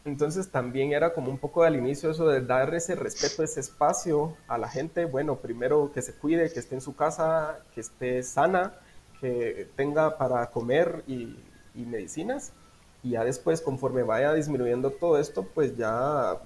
[0.05, 4.37] Entonces también era como un poco al inicio eso de dar ese respeto, ese espacio
[4.47, 5.05] a la gente.
[5.05, 8.73] Bueno, primero que se cuide, que esté en su casa, que esté sana,
[9.19, 11.35] que tenga para comer y,
[11.73, 12.53] medicinas.
[13.01, 16.37] Y ya después, conforme vaya disminuyendo todo esto, pues ya,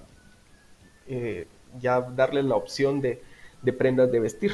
[1.06, 1.46] eh,
[1.78, 3.22] ya darle la opción de,
[3.62, 4.52] de prendas de vestir.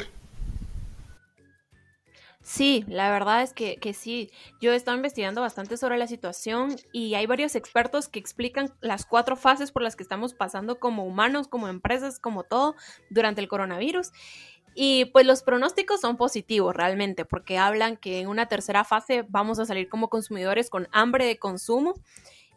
[2.48, 4.30] Sí, la verdad es que, que, sí.
[4.60, 9.04] Yo he estado investigando bastante sobre la situación y hay varios expertos que explican las
[9.04, 12.76] cuatro fases por las que estamos pasando como humanos, como empresas, como todo
[13.10, 14.12] durante el coronavirus.
[14.76, 19.58] Y pues los pronósticos son positivos realmente, porque hablan que en una tercera fase vamos
[19.58, 21.94] a salir como consumidores con hambre de consumo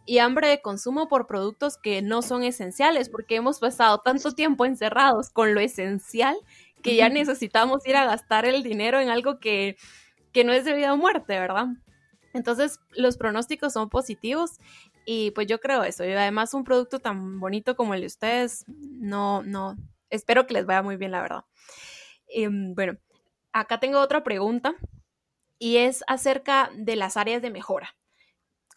[0.06, 4.66] y hambre de consumo por productos que no son esenciales, porque hemos pasado tanto tiempo
[4.66, 6.36] encerrados con lo esencial
[6.82, 9.78] que ya necesitamos ir a gastar el dinero en algo que,
[10.46, 11.68] no es de vida o muerte, ¿verdad?
[12.34, 14.52] Entonces, los pronósticos son positivos
[15.06, 16.06] y pues yo creo eso.
[16.06, 19.76] Y además, un producto tan bonito como el de ustedes, no, no,
[20.10, 21.46] espero que les vaya muy bien, la verdad.
[22.28, 22.98] Em, bueno,
[23.52, 24.76] acá tengo otra pregunta
[25.58, 27.96] y es acerca de las áreas de mejora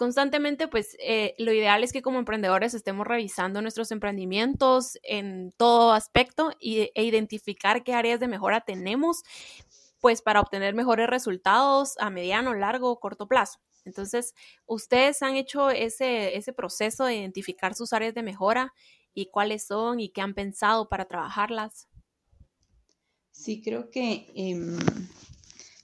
[0.02, 5.92] constantemente, pues eh, lo ideal es que como emprendedores estemos revisando nuestros emprendimientos en todo
[5.92, 9.22] aspecto y, e identificar qué áreas de mejora tenemos,
[10.00, 13.60] pues para obtener mejores resultados a mediano, largo o corto plazo.
[13.84, 14.34] Entonces,
[14.66, 18.74] ¿ustedes han hecho ese, ese proceso de identificar sus áreas de mejora
[19.14, 21.86] y cuáles son y qué han pensado para trabajarlas?
[23.30, 24.76] Sí, creo que em,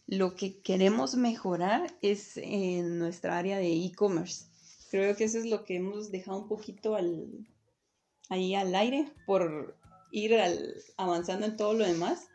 [0.08, 4.46] lo que queremos mejorar es en nuestra área de e-commerce.
[4.90, 7.46] Creo que eso es lo que hemos dejado un poquito al,
[8.30, 9.76] ahí al aire por
[10.10, 10.34] ir
[10.96, 12.26] avanzando en todo lo demás.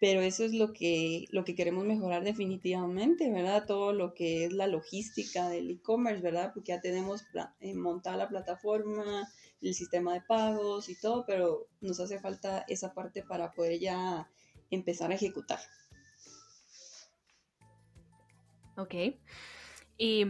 [0.00, 3.64] Pero eso es lo que, lo que queremos mejorar definitivamente, ¿verdad?
[3.66, 6.50] Todo lo que es la logística del e-commerce, ¿verdad?
[6.52, 7.22] Porque ya tenemos
[7.60, 9.26] eh, montada la plataforma,
[9.62, 14.28] el sistema de pagos y todo, pero nos hace falta esa parte para poder ya
[14.70, 15.60] empezar a ejecutar.
[18.76, 18.94] Ok.
[19.98, 20.26] Y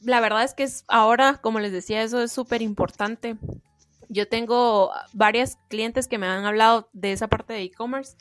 [0.00, 3.36] la verdad es que es ahora, como les decía, eso es súper importante.
[4.08, 8.16] Yo tengo varias clientes que me han hablado de esa parte de e-commerce,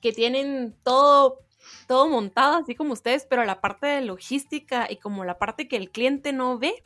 [0.00, 1.40] que tienen todo,
[1.88, 5.76] todo montado, así como ustedes, pero la parte de logística y como la parte que
[5.76, 6.84] el cliente no ve,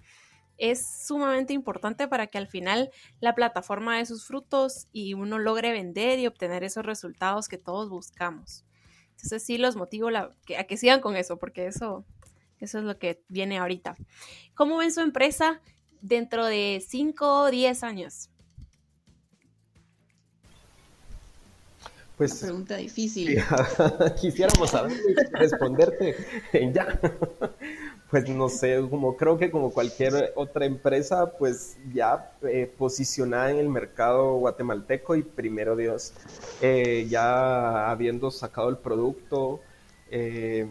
[0.56, 5.72] es sumamente importante para que al final la plataforma dé sus frutos y uno logre
[5.72, 8.64] vender y obtener esos resultados que todos buscamos.
[9.10, 12.04] Entonces sí los motivo a que sigan con eso, porque eso
[12.60, 13.96] eso es lo que viene ahorita.
[14.54, 15.60] ¿Cómo ven su empresa
[16.00, 18.30] dentro de 5 o 10 años?
[22.16, 23.40] Pues, Una pregunta difícil.
[24.20, 24.92] Quisiéramos saber
[25.32, 26.16] responderte
[26.74, 26.98] ya.
[28.10, 33.58] Pues no sé, como creo que como cualquier otra empresa, pues ya eh, posicionada en
[33.58, 36.14] el mercado guatemalteco y primero Dios,
[36.62, 39.60] eh, ya habiendo sacado el producto,
[40.10, 40.66] eh,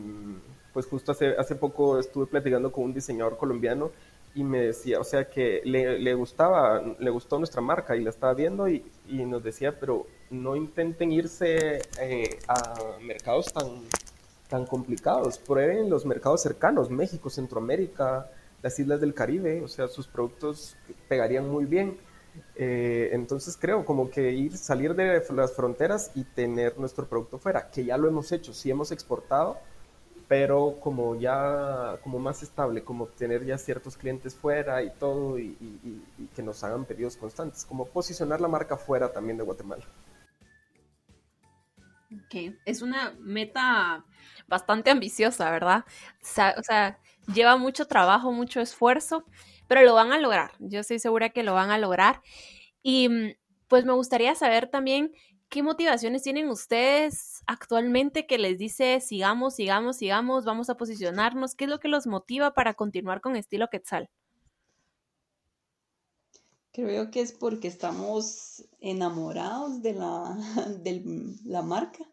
[0.78, 3.90] pues justo hace, hace poco estuve platicando con un diseñador colombiano
[4.36, 8.12] y me decía, o sea, que le, le gustaba, le gustó nuestra marca y la
[8.12, 13.66] estaba viendo y, y nos decía, pero no intenten irse eh, a mercados tan,
[14.48, 18.30] tan complicados, prueben los mercados cercanos, México, Centroamérica,
[18.62, 21.98] las islas del Caribe, o sea, sus productos pegarían muy bien.
[22.56, 27.72] Eh, entonces creo como que ir, salir de las fronteras y tener nuestro producto fuera,
[27.72, 29.58] que ya lo hemos hecho, sí hemos exportado,
[30.28, 35.56] pero como ya como más estable, como tener ya ciertos clientes fuera y todo y,
[36.36, 39.84] que nos hagan pedidos constantes, como posicionar la marca fuera también de Guatemala.
[42.12, 44.06] Ok, es una meta
[44.48, 45.86] bastante ambiciosa, ¿verdad?
[46.58, 47.00] O sea,
[47.34, 49.26] lleva mucho trabajo, mucho esfuerzo,
[49.68, 50.52] pero lo van a lograr.
[50.60, 52.22] Yo estoy segura que lo van a lograr.
[52.82, 53.36] Y mm,
[53.68, 55.12] pues me gustaría saber también
[55.50, 61.56] ¿Qué motivaciones tienen ustedes actualmente que les dice sigamos, sigamos, sigamos, vamos a posicionarnos?
[61.56, 64.10] ¿Qué es lo que los motiva para continuar con estilo Quetzal?
[66.72, 70.38] Creo que es porque estamos enamorados de la,
[71.46, 72.06] la marca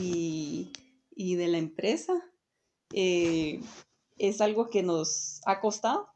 [0.00, 0.70] y,
[1.16, 2.12] de la empresa.
[2.92, 3.60] Eh,
[4.16, 6.08] es algo que nos ha costado.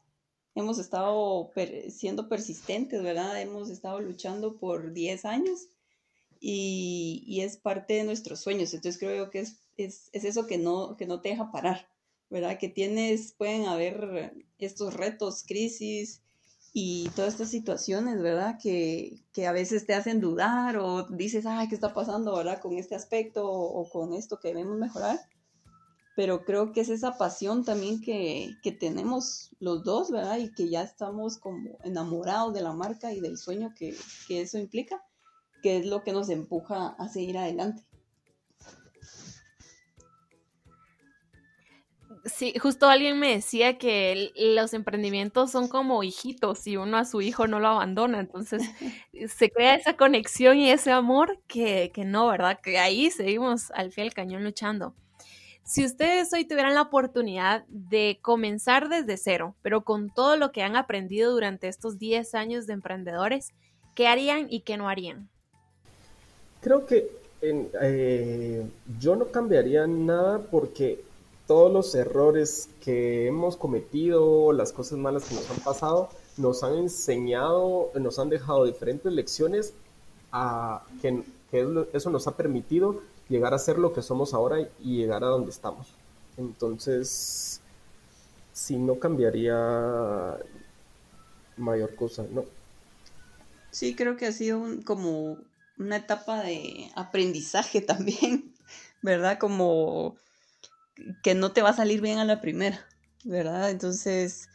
[0.55, 1.51] Hemos estado
[1.89, 3.41] siendo persistentes, ¿verdad?
[3.41, 5.67] Hemos estado luchando por 10 años
[6.39, 8.73] y, es parte de nuestros sueños.
[8.73, 11.87] Entonces creo que es, es, es, eso que no, que no te deja parar,
[12.29, 12.57] ¿verdad?
[12.57, 16.21] Que tienes, pueden haber estos retos, crisis
[16.73, 18.57] y todas estas situaciones, ¿verdad?
[18.61, 22.61] Que, que, a veces te hacen dudar o dices, ay, ¿qué está pasando, ¿verdad?
[22.61, 25.19] Con este aspecto o, con esto que debemos mejorar.
[26.15, 30.37] Pero creo que es esa pasión también que, que tenemos los dos, ¿verdad?
[30.37, 33.95] Y que ya estamos como enamorados de la marca y del sueño que,
[34.27, 35.01] que eso implica
[35.61, 37.83] que es lo que nos empuja a seguir adelante.
[42.25, 47.21] Sí, justo alguien me decía que los emprendimientos son como hijitos y uno a su
[47.21, 48.61] hijo no lo abandona, entonces
[49.27, 52.59] se crea esa conexión y ese amor que, que no, ¿verdad?
[52.61, 54.95] Que ahí seguimos al fiel cañón luchando.
[55.63, 60.63] Si ustedes hoy tuvieran la oportunidad de comenzar desde cero, pero con todo lo que
[60.63, 63.53] han aprendido durante estos 10 años de emprendedores,
[63.95, 65.29] ¿qué harían y qué no harían?
[66.61, 67.09] Creo que
[67.41, 68.69] eh,
[68.99, 71.01] yo no cambiaría nada porque
[71.47, 76.75] todos los errores que hemos cometido, las cosas malas que nos han pasado, nos han
[76.75, 79.73] enseñado, nos han dejado diferentes lecciones
[80.31, 81.23] a que,
[81.93, 85.49] eso nos ha permitido llegar a ser lo que somos ahora y llegar a donde
[85.49, 85.87] estamos.
[86.37, 87.61] Entonces,
[88.53, 90.37] si no cambiaría
[91.57, 92.45] mayor cosa, no.
[93.71, 95.37] Sí, creo que ha sido un, como
[95.79, 98.53] una etapa de aprendizaje también,
[99.01, 99.39] ¿verdad?
[99.39, 100.15] Como
[101.23, 102.85] que no te va a salir bien a la primera,
[103.23, 103.71] ¿verdad?
[103.71, 104.49] Entonces,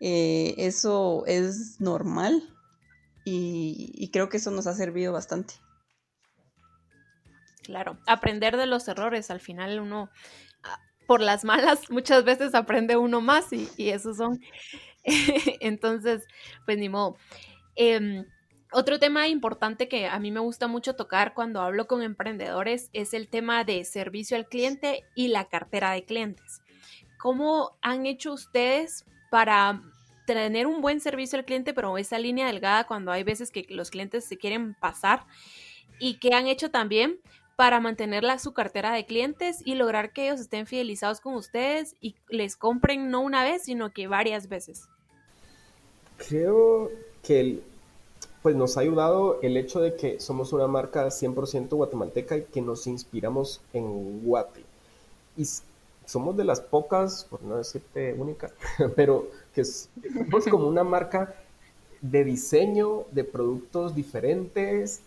[0.00, 2.42] eh, eso es normal
[3.24, 5.54] y, creo que eso nos ha servido bastante.
[7.62, 10.10] Claro, aprender de los errores, al final uno,
[10.64, 14.40] ah, por las malas, muchas veces aprende uno más y, y esos son,
[15.60, 16.26] entonces,
[16.64, 17.16] pues ni modo.
[17.76, 18.24] Em,
[18.72, 23.14] otro tema importante que a mí me gusta mucho tocar cuando hablo con emprendedores es
[23.14, 26.62] el tema de servicio al cliente y la cartera de clientes.
[27.18, 29.82] ¿Cómo han hecho ustedes para
[30.24, 33.90] tener un buen servicio al cliente, pero esa línea delgada cuando hay veces que los
[33.90, 35.26] clientes se quieren pasar?
[35.98, 37.20] ¿Y qué han hecho también
[37.56, 42.14] para mantener su cartera de clientes y lograr que ellos estén fidelizados con ustedes y
[42.28, 44.88] les compren no una vez, sino que varias veces?
[46.16, 46.90] Creo
[47.22, 47.62] que el,
[48.42, 52.62] pues nos ha ayudado el hecho de que somos una marca 100% guatemalteca y que
[52.62, 54.64] nos inspiramos en Guate.
[55.36, 55.46] Y
[56.06, 58.50] somos de las pocas, por no decirte única,
[58.96, 61.34] pero que somos como una marca
[62.00, 65.02] de diseño de productos diferentes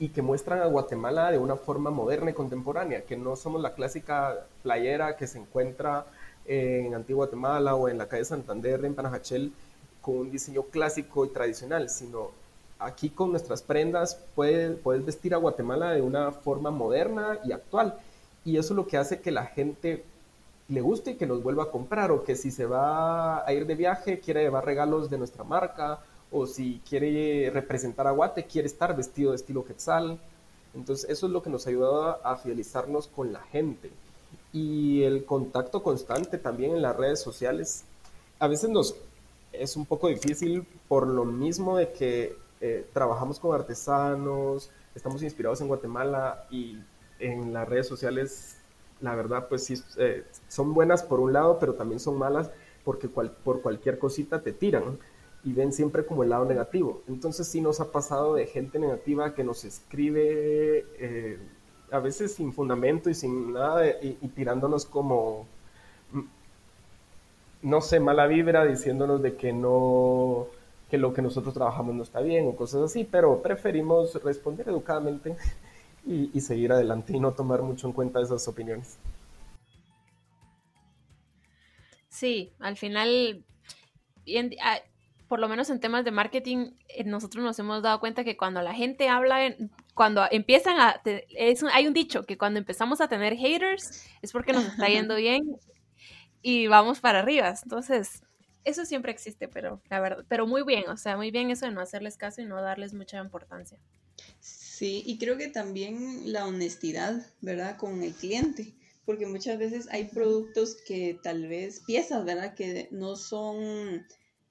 [0.00, 3.74] y que muestran a Guatemala de una forma moderna y contemporánea, que no somos la
[3.74, 6.06] clásica playera que se encuentra
[6.46, 9.52] en Antigua Guatemala o en la calle Santander, en Panajachel,
[10.00, 12.30] con un diseño clásico y tradicional, sino
[12.78, 17.98] aquí con nuestras prendas puedes, vestir a Guatemala de una forma moderna y actual.
[18.44, 20.04] Y eso es lo que hace que la gente
[20.68, 23.66] le guste y que nos vuelva a comprar, o que si se va a ir
[23.66, 28.66] de viaje, quiere llevar regalos de nuestra marca, o si quiere representar a Guate, quiere
[28.66, 30.18] estar vestido de estilo Quetzal.
[30.74, 33.90] Entonces eso es lo que nos ayuda a fidelizarnos con la gente.
[34.52, 37.84] Y el contacto constante también en las redes sociales.
[38.38, 38.94] A veces nos
[39.52, 45.60] es un poco difícil por lo mismo de que eh, trabajamos con artesanos, estamos inspirados
[45.60, 46.78] en Guatemala y
[47.18, 48.58] en las redes sociales,
[49.00, 52.50] la verdad, pues sí, eh, son buenas por un lado, pero también son malas
[52.84, 54.98] porque por cualquier cosita te tiran
[55.44, 57.02] y ven siempre como el lado negativo.
[57.08, 61.38] Entonces sí nos ha pasado de gente negativa que nos escribe eh,
[61.90, 65.46] a veces sin fundamento y sin nada y, tirándonos como,
[66.12, 66.22] mm,
[67.62, 70.46] no sé, mala vibra, diciéndonos de que no
[70.90, 75.36] que lo que nosotros trabajamos no está bien o cosas así, pero preferimos responder educadamente
[76.06, 78.98] y, seguir adelante y no tomar mucho en cuenta esas opiniones.
[82.08, 83.44] Sí, al final,
[84.62, 84.78] ah,
[85.28, 88.62] por lo menos en temas de marketing, eh, nosotros nos hemos dado cuenta que cuando
[88.62, 89.54] la gente habla,
[89.92, 91.02] cuando empiezan a,
[91.72, 95.42] hay un dicho que cuando empezamos a tener haters es porque nos está yendo bien
[96.40, 97.54] y vamos para arriba.
[97.62, 98.22] Entonces,
[98.64, 101.72] eso siempre existe, pero la verdad, pero muy bien, o sea, muy bien eso de
[101.72, 103.78] no hacerles caso y no darles mucha importancia.
[104.40, 107.76] Sí, y creo que también la honestidad, ¿verdad?
[107.76, 112.54] Con el cliente, porque muchas veces hay productos que tal vez, piezas, ¿verdad?
[112.54, 114.06] Que no son,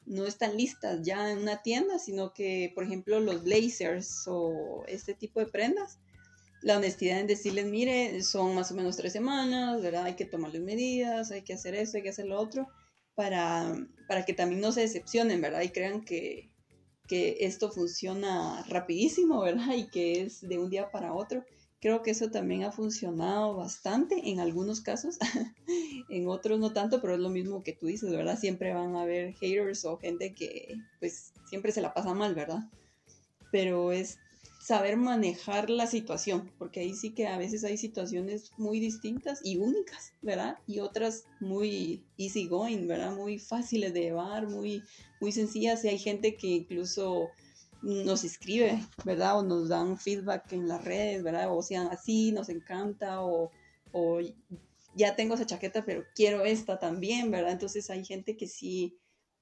[0.06, 5.14] no están listas ya en una tienda, sino que, por ejemplo, los blazers o este
[5.14, 6.00] tipo de prendas,
[6.64, 10.06] la honestidad en decirles, mire, son más o menos tres semanas, ¿verdad?
[10.06, 12.68] Hay que tomarles medidas, hay que hacer eso, hay que hacer lo otro
[13.18, 13.76] para,
[14.08, 15.64] para que también no se decepcionen, ¿verdad?
[15.64, 16.52] Y crean que,
[17.08, 19.74] que esto funciona rapidísimo, ¿verdad?
[19.76, 21.44] Y que es de un día para otro.
[21.82, 25.18] Creo que eso también ha funcionado bastante en algunos casos,
[26.10, 28.38] en otros no tanto, pero es lo mismo que tú dices, ¿verdad?
[28.38, 32.70] Siempre van a haber haters o gente que pues siempre se la pasa mal, ¿verdad?
[33.52, 34.20] Pero es
[34.68, 39.56] saber manejar la situación, porque ahí sí que a veces hay situaciones muy distintas y
[39.56, 40.58] únicas, ¿verdad?
[40.68, 43.16] Y otras muy easy going, ¿verdad?
[43.16, 44.84] Muy fáciles de llevar, muy,
[45.22, 45.86] muy sencillas.
[45.86, 47.30] Y hay gente que incluso
[47.82, 49.40] nos escribe, ¿verdad?
[49.40, 51.48] O nos dan feedback en las redes, ¿verdad?
[51.50, 53.52] O sean así, nos encanta, o,
[53.94, 54.20] o
[54.96, 57.54] ya tengo esa chaqueta, pero quiero esta también, ¿verdad?
[57.54, 58.98] Entonces hay gente que sí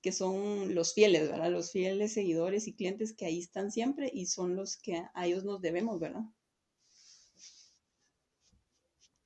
[0.06, 1.49] que son los fieles, ¿verdad?
[1.49, 5.43] Los fieles seguidores y clientes que ahí están siempre y son los que a ellos
[5.43, 6.26] nos debemos, ¿verdad?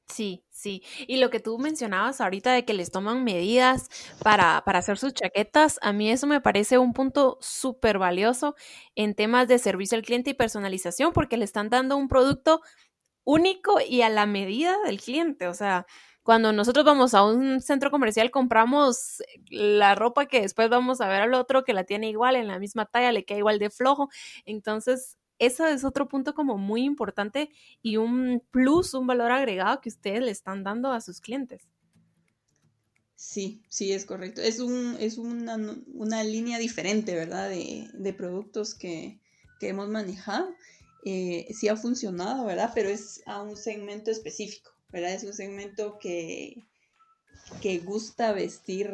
[0.07, 0.81] Sí, sí.
[1.05, 3.89] Y lo que tú mencionabas ahorita de que les toman medidas
[4.23, 8.55] para, para hacer sus chaquetas, a mí eso me parece un punto súper valioso
[8.95, 12.61] en temas de servicio al cliente y personalización, porque le están dando un producto
[13.25, 15.47] único y a la medida del cliente.
[15.47, 15.85] O sea,
[16.29, 21.23] cuando nosotros vamos a un centro comercial, compramos la ropa que después vamos a ver
[21.23, 24.09] al otro que la tiene igual, en la misma talla, le queda igual de flojo.
[24.45, 27.49] Entonces, ese es otro punto como muy importante
[27.81, 31.63] y un plus, un valor agregado que ustedes le están dando a sus clientes.
[33.15, 34.39] Sí, sí, es correcto.
[34.39, 35.57] Es, un, es una,
[35.95, 37.49] una línea diferente, ¿verdad?
[37.49, 39.19] De, de productos que,
[39.59, 40.53] que, hemos manejado.
[41.05, 42.71] Eh, sí ha funcionado, ¿verdad?
[42.75, 44.69] Pero es a un segmento específico.
[44.91, 45.13] ¿Verdad?
[45.13, 46.63] Es un segmento que,
[47.61, 48.93] que gusta vestir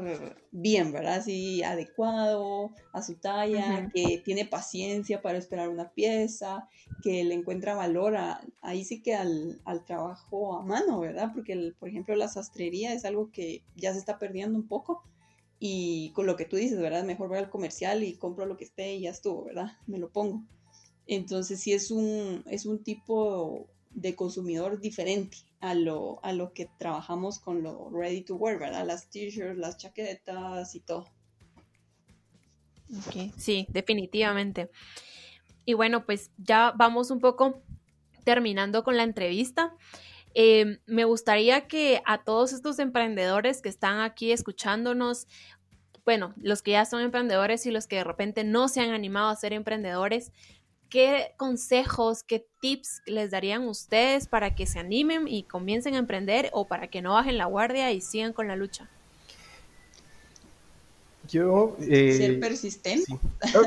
[0.52, 1.16] bien, ¿verdad?
[1.16, 6.68] Así adecuado a su talla, que tiene paciencia para esperar una pieza,
[7.04, 8.16] que le encuentra valor
[8.62, 11.32] ahí sí que al, trabajo a mano, ¿verdad?
[11.34, 15.04] Porque, por ejemplo, la sastrería es algo que ya se está perdiendo un poco.
[15.60, 17.06] Y con lo que tú dices, ¿verdad?
[17.06, 19.72] Mejor voy al comercial y compro lo que esté y ya estuvo, ¿verdad?
[19.88, 20.44] Me lo pongo.
[21.08, 26.70] Entonces sí es un, es un tipo de consumidor diferente a lo, a lo que
[26.78, 28.86] trabajamos con lo ready to wear, ¿verdad?
[28.86, 31.08] Las t-shirts, las chaquetas y todo.
[33.38, 34.70] Sí, definitivamente.
[35.66, 37.64] Y bueno, pues ya vamos un poco
[38.24, 39.74] terminando con la entrevista.
[40.34, 45.28] Em, me gustaría que a todos estos emprendedores que están aquí escuchándonos,
[46.04, 49.30] bueno, los que ya son emprendedores y los que de repente no se han animado
[49.30, 50.32] a ser emprendedores,
[50.96, 56.50] ¿qué consejos, qué tips les darían ustedes para que se animen y comiencen a emprender
[56.54, 58.90] o para que no bajen la guardia y sigan con la lucha?
[61.28, 61.76] Yo...
[61.82, 63.14] Eh, ser persistente.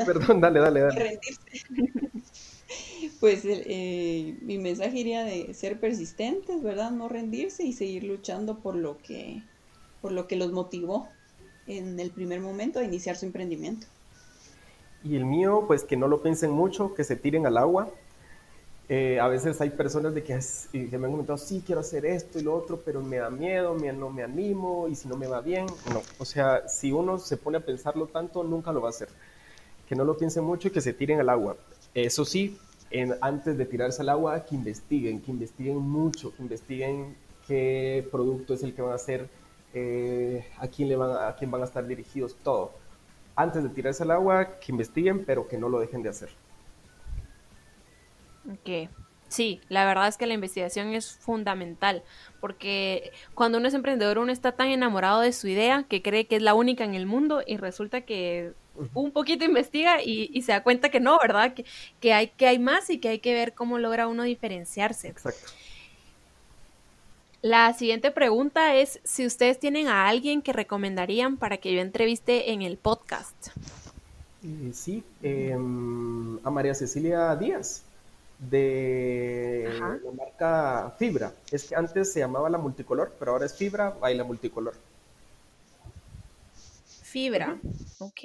[0.07, 0.99] perdón, dale, dale, dale.
[0.99, 1.67] Rendirse.
[3.19, 6.89] pues eh, mi mensaje iría de ser persistentes, ¿verdad?
[6.89, 9.43] No rendirse y seguir luchando por lo que,
[10.01, 11.07] por lo que los motivó
[11.67, 13.85] en el primer momento a iniciar su emprendimiento.
[15.03, 17.89] Y el mío, pues que no lo piensen mucho, que se tiren al agua.
[18.89, 20.33] Eh, a veces hay personas de que,
[20.73, 23.93] me han comentado, sí, quiero hacer esto y lo otro, pero me da miedo, me,
[23.93, 26.01] no me animo, y si no me va bien, no.
[26.17, 29.09] O sea, si uno se pone a pensarlo tanto, nunca lo va a hacer.
[29.87, 31.55] Que no lo piensen mucho y que se tiren al agua.
[31.93, 32.57] Eso sí,
[33.21, 37.15] antes de tirarse al agua, que investiguen, que investiguen mucho, que investiguen
[37.47, 39.29] qué producto es el que van a hacer,
[39.73, 42.71] eh, a, quién le van, a quién van a estar dirigidos, todo
[43.35, 46.29] antes de tirarse al agua, que investiguen, pero que no lo dejen de hacer.
[48.51, 48.89] Ok.
[49.29, 52.03] Sí, la verdad es que la investigación es fundamental,
[52.41, 56.37] porque cuando uno es emprendedor uno está tan enamorado de su idea que cree que
[56.37, 58.53] es la única en el mundo y resulta que
[58.93, 61.53] un poquito investiga y, se da cuenta que no, ¿verdad?
[61.53, 61.65] Que,
[61.99, 65.09] que, hay, que hay más y que hay que ver cómo logra uno diferenciarse.
[65.09, 65.51] Exacto.
[67.41, 72.51] La siguiente pregunta es si ustedes tienen a alguien que recomendarían para que yo entreviste
[72.51, 73.47] en el podcast.
[74.43, 77.83] Eh, sí, em, a María Cecilia Díaz
[78.39, 81.33] de la marca Fibra.
[81.49, 84.75] Es que antes se llamaba la multicolor, pero ahora es Fibra, baila multicolor.
[87.03, 87.57] Fibra,
[87.99, 88.21] ok,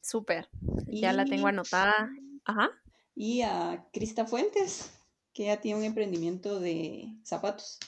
[0.00, 0.48] súper.
[0.86, 2.10] Ya la tengo anotada.
[2.44, 2.70] Ajá.
[3.16, 4.92] Y a Crista Fuentes,
[5.32, 7.80] que ya tiene un emprendimiento de zapatos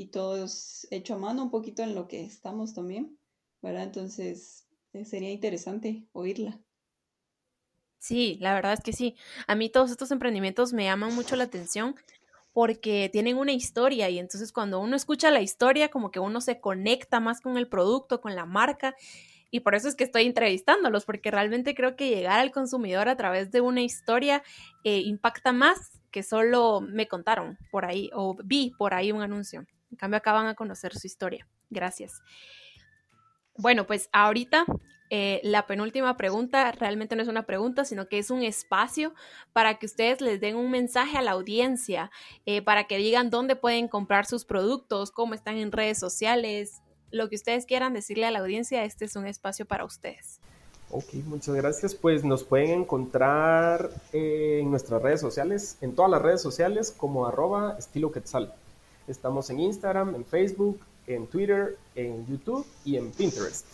[0.00, 3.18] y todo es hecho a mano, un poquito en lo que estamos también,
[3.60, 3.82] ¿verdad?
[3.82, 6.58] Entonces eh, sería interesante oírla.
[7.98, 9.14] Sí, la verdad es que sí.
[9.46, 11.96] A mí todos estos emprendimientos me llaman mucho la atención
[12.54, 16.60] porque tienen una historia y entonces cuando uno escucha la historia como que uno se
[16.60, 18.96] conecta más con el producto, con la marca
[19.50, 23.18] y por eso es que estoy entrevistándolos porque realmente creo que llegar al consumidor a
[23.18, 24.42] través de una historia
[24.82, 29.66] eh, impacta más que solo me contaron por ahí o vi por ahí un anuncio.
[29.90, 31.46] En cambio, acá van a conocer su historia.
[31.68, 32.22] Gracias.
[33.56, 34.64] Bueno, pues ahorita
[35.10, 39.12] eh, la penúltima pregunta realmente no es una pregunta, sino que es un espacio
[39.52, 42.12] para que ustedes les den un mensaje a la audiencia,
[42.46, 46.80] eh, para que digan dónde pueden comprar sus productos, cómo están en redes sociales,
[47.10, 50.40] lo que ustedes quieran decirle a la audiencia, este es un espacio para ustedes.
[50.92, 51.94] Ok, muchas gracias.
[51.94, 57.76] Pues nos pueden encontrar en nuestras redes sociales, en todas las redes sociales como arroba
[57.78, 58.12] estilo.
[59.10, 63.66] Estamos en Instagram, en Facebook, en Twitter, en YouTube y en Pinterest.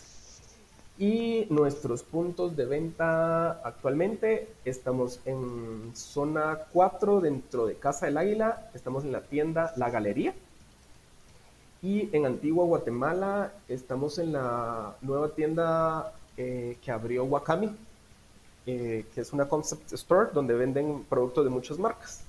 [0.99, 8.71] Y nuestros puntos de venta actualmente estamos en zona 4 dentro de Casa del Águila,
[8.73, 10.35] estamos en la tienda La Galería.
[11.83, 17.77] Y en Antigua Guatemala estamos en la nueva tienda eh, que abrió Wakami,
[18.65, 22.26] eh, que es una concept store donde venden productos de muchas marcas.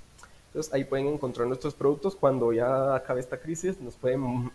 [0.71, 4.51] Ahí pueden encontrar nuestros productos cuando ya acabe esta crisis, nos pueden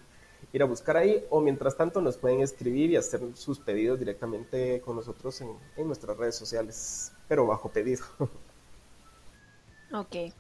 [0.53, 4.81] ir a buscar ahí o mientras tanto nos pueden escribir y hacer sus pedidos directamente
[4.81, 8.05] con nosotros en, en nuestras redes sociales, pero bajo pedido.
[9.95, 10.33] Ok.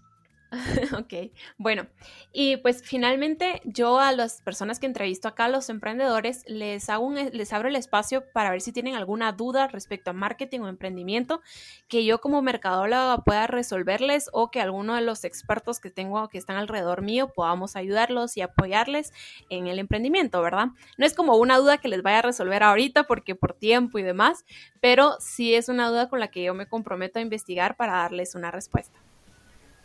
[0.98, 1.86] ok, bueno,
[2.30, 7.14] y pues finalmente yo a las personas que entrevisto acá, los emprendedores, les, hago un,
[7.14, 11.40] les abro el espacio para ver si tienen alguna duda respecto a marketing o emprendimiento
[11.88, 16.36] que yo como mercadóloga pueda resolverles o que alguno de los expertos que tengo que
[16.36, 19.14] están alrededor mío podamos ayudarlos y apoyarles
[19.48, 20.68] en el emprendimiento, ¿verdad?
[20.98, 24.02] No es como una duda que les vaya a resolver ahorita porque por tiempo y
[24.02, 24.44] demás,
[24.80, 28.34] pero sí es una duda con la que yo me comprometo a investigar para darles
[28.34, 28.98] una respuesta.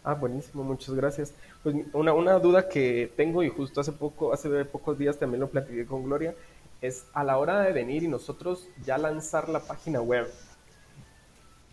[0.08, 1.34] Ah, buenísimo, muchas gracias.
[1.62, 5.49] Pues una, una duda que tengo y justo hace poco, hace pocos días también lo
[5.49, 6.34] platiqué con Gloria,
[6.80, 10.26] es a la hora de venir y nosotros ya lanzar la página web,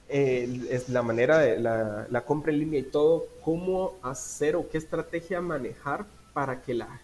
[0.09, 4.79] es la manera de la, la, compra en línea y todo, cómo hacer o qué
[4.79, 7.01] estrategia manejar para que la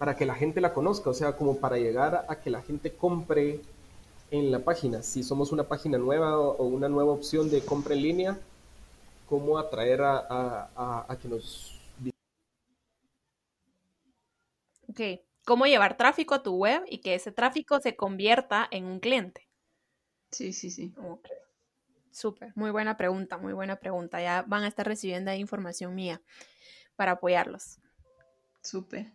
[0.00, 2.92] para que la gente la conozca, o sea, como para llegar a que la gente
[2.92, 3.60] compre
[4.32, 5.04] en la página.
[5.04, 8.40] Si somos una página nueva o una nueva opción de compra en línea,
[9.34, 11.76] cómo atraer a, a, que nos...
[14.88, 15.00] Ok,
[15.44, 19.48] cómo llevar tráfico a tu web y que ese tráfico se convierta en un cliente.
[20.30, 20.94] Sí, sí, sí.
[20.96, 21.36] Okay.
[22.12, 24.22] Súper, muy buena pregunta, muy buena pregunta.
[24.22, 26.22] Ya van a estar recibiendo ahí información mía
[26.94, 27.80] para apoyarlos.
[28.62, 29.10] Súper.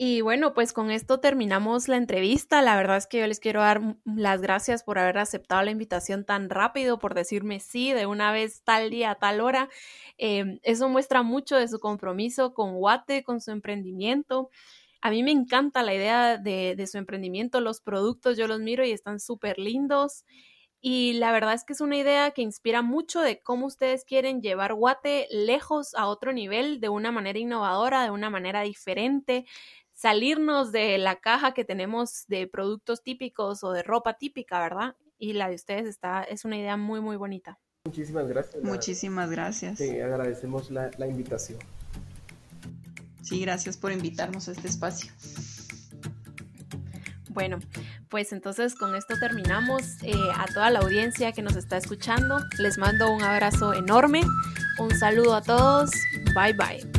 [0.00, 2.62] Y bueno, pues con esto terminamos la entrevista.
[2.62, 6.24] La verdad es que yo les quiero dar las gracias por haber aceptado la invitación
[6.24, 9.68] tan rápido, por decirme sí de una vez tal día, tal hora.
[10.16, 14.50] Eh, eso muestra mucho de su compromiso con Guate, con su emprendimiento.
[15.00, 18.84] A mí me encanta la idea de, de su emprendimiento, los productos, yo los miro
[18.84, 20.24] y están súper lindos.
[20.80, 24.42] Y la verdad es que es una idea que inspira mucho de cómo ustedes quieren
[24.42, 29.44] llevar Guate lejos a otro nivel de una manera innovadora, de una manera diferente
[29.98, 34.94] salirnos de la caja que tenemos de productos típicos o de ropa típica, ¿verdad?
[35.18, 37.58] Y la de ustedes está, es una idea muy, muy bonita.
[37.84, 38.62] Muchísimas gracias.
[38.62, 39.78] Muchísimas gracias.
[39.78, 41.58] Te agradecemos la, la invitación.
[43.22, 45.10] Sí, gracias por invitarnos a este espacio.
[47.30, 47.58] Bueno,
[48.08, 50.00] pues entonces con esto terminamos.
[50.04, 54.22] Eh, a toda la audiencia que nos está escuchando, les mando un abrazo enorme,
[54.78, 55.90] un saludo a todos,
[56.34, 56.97] bye bye.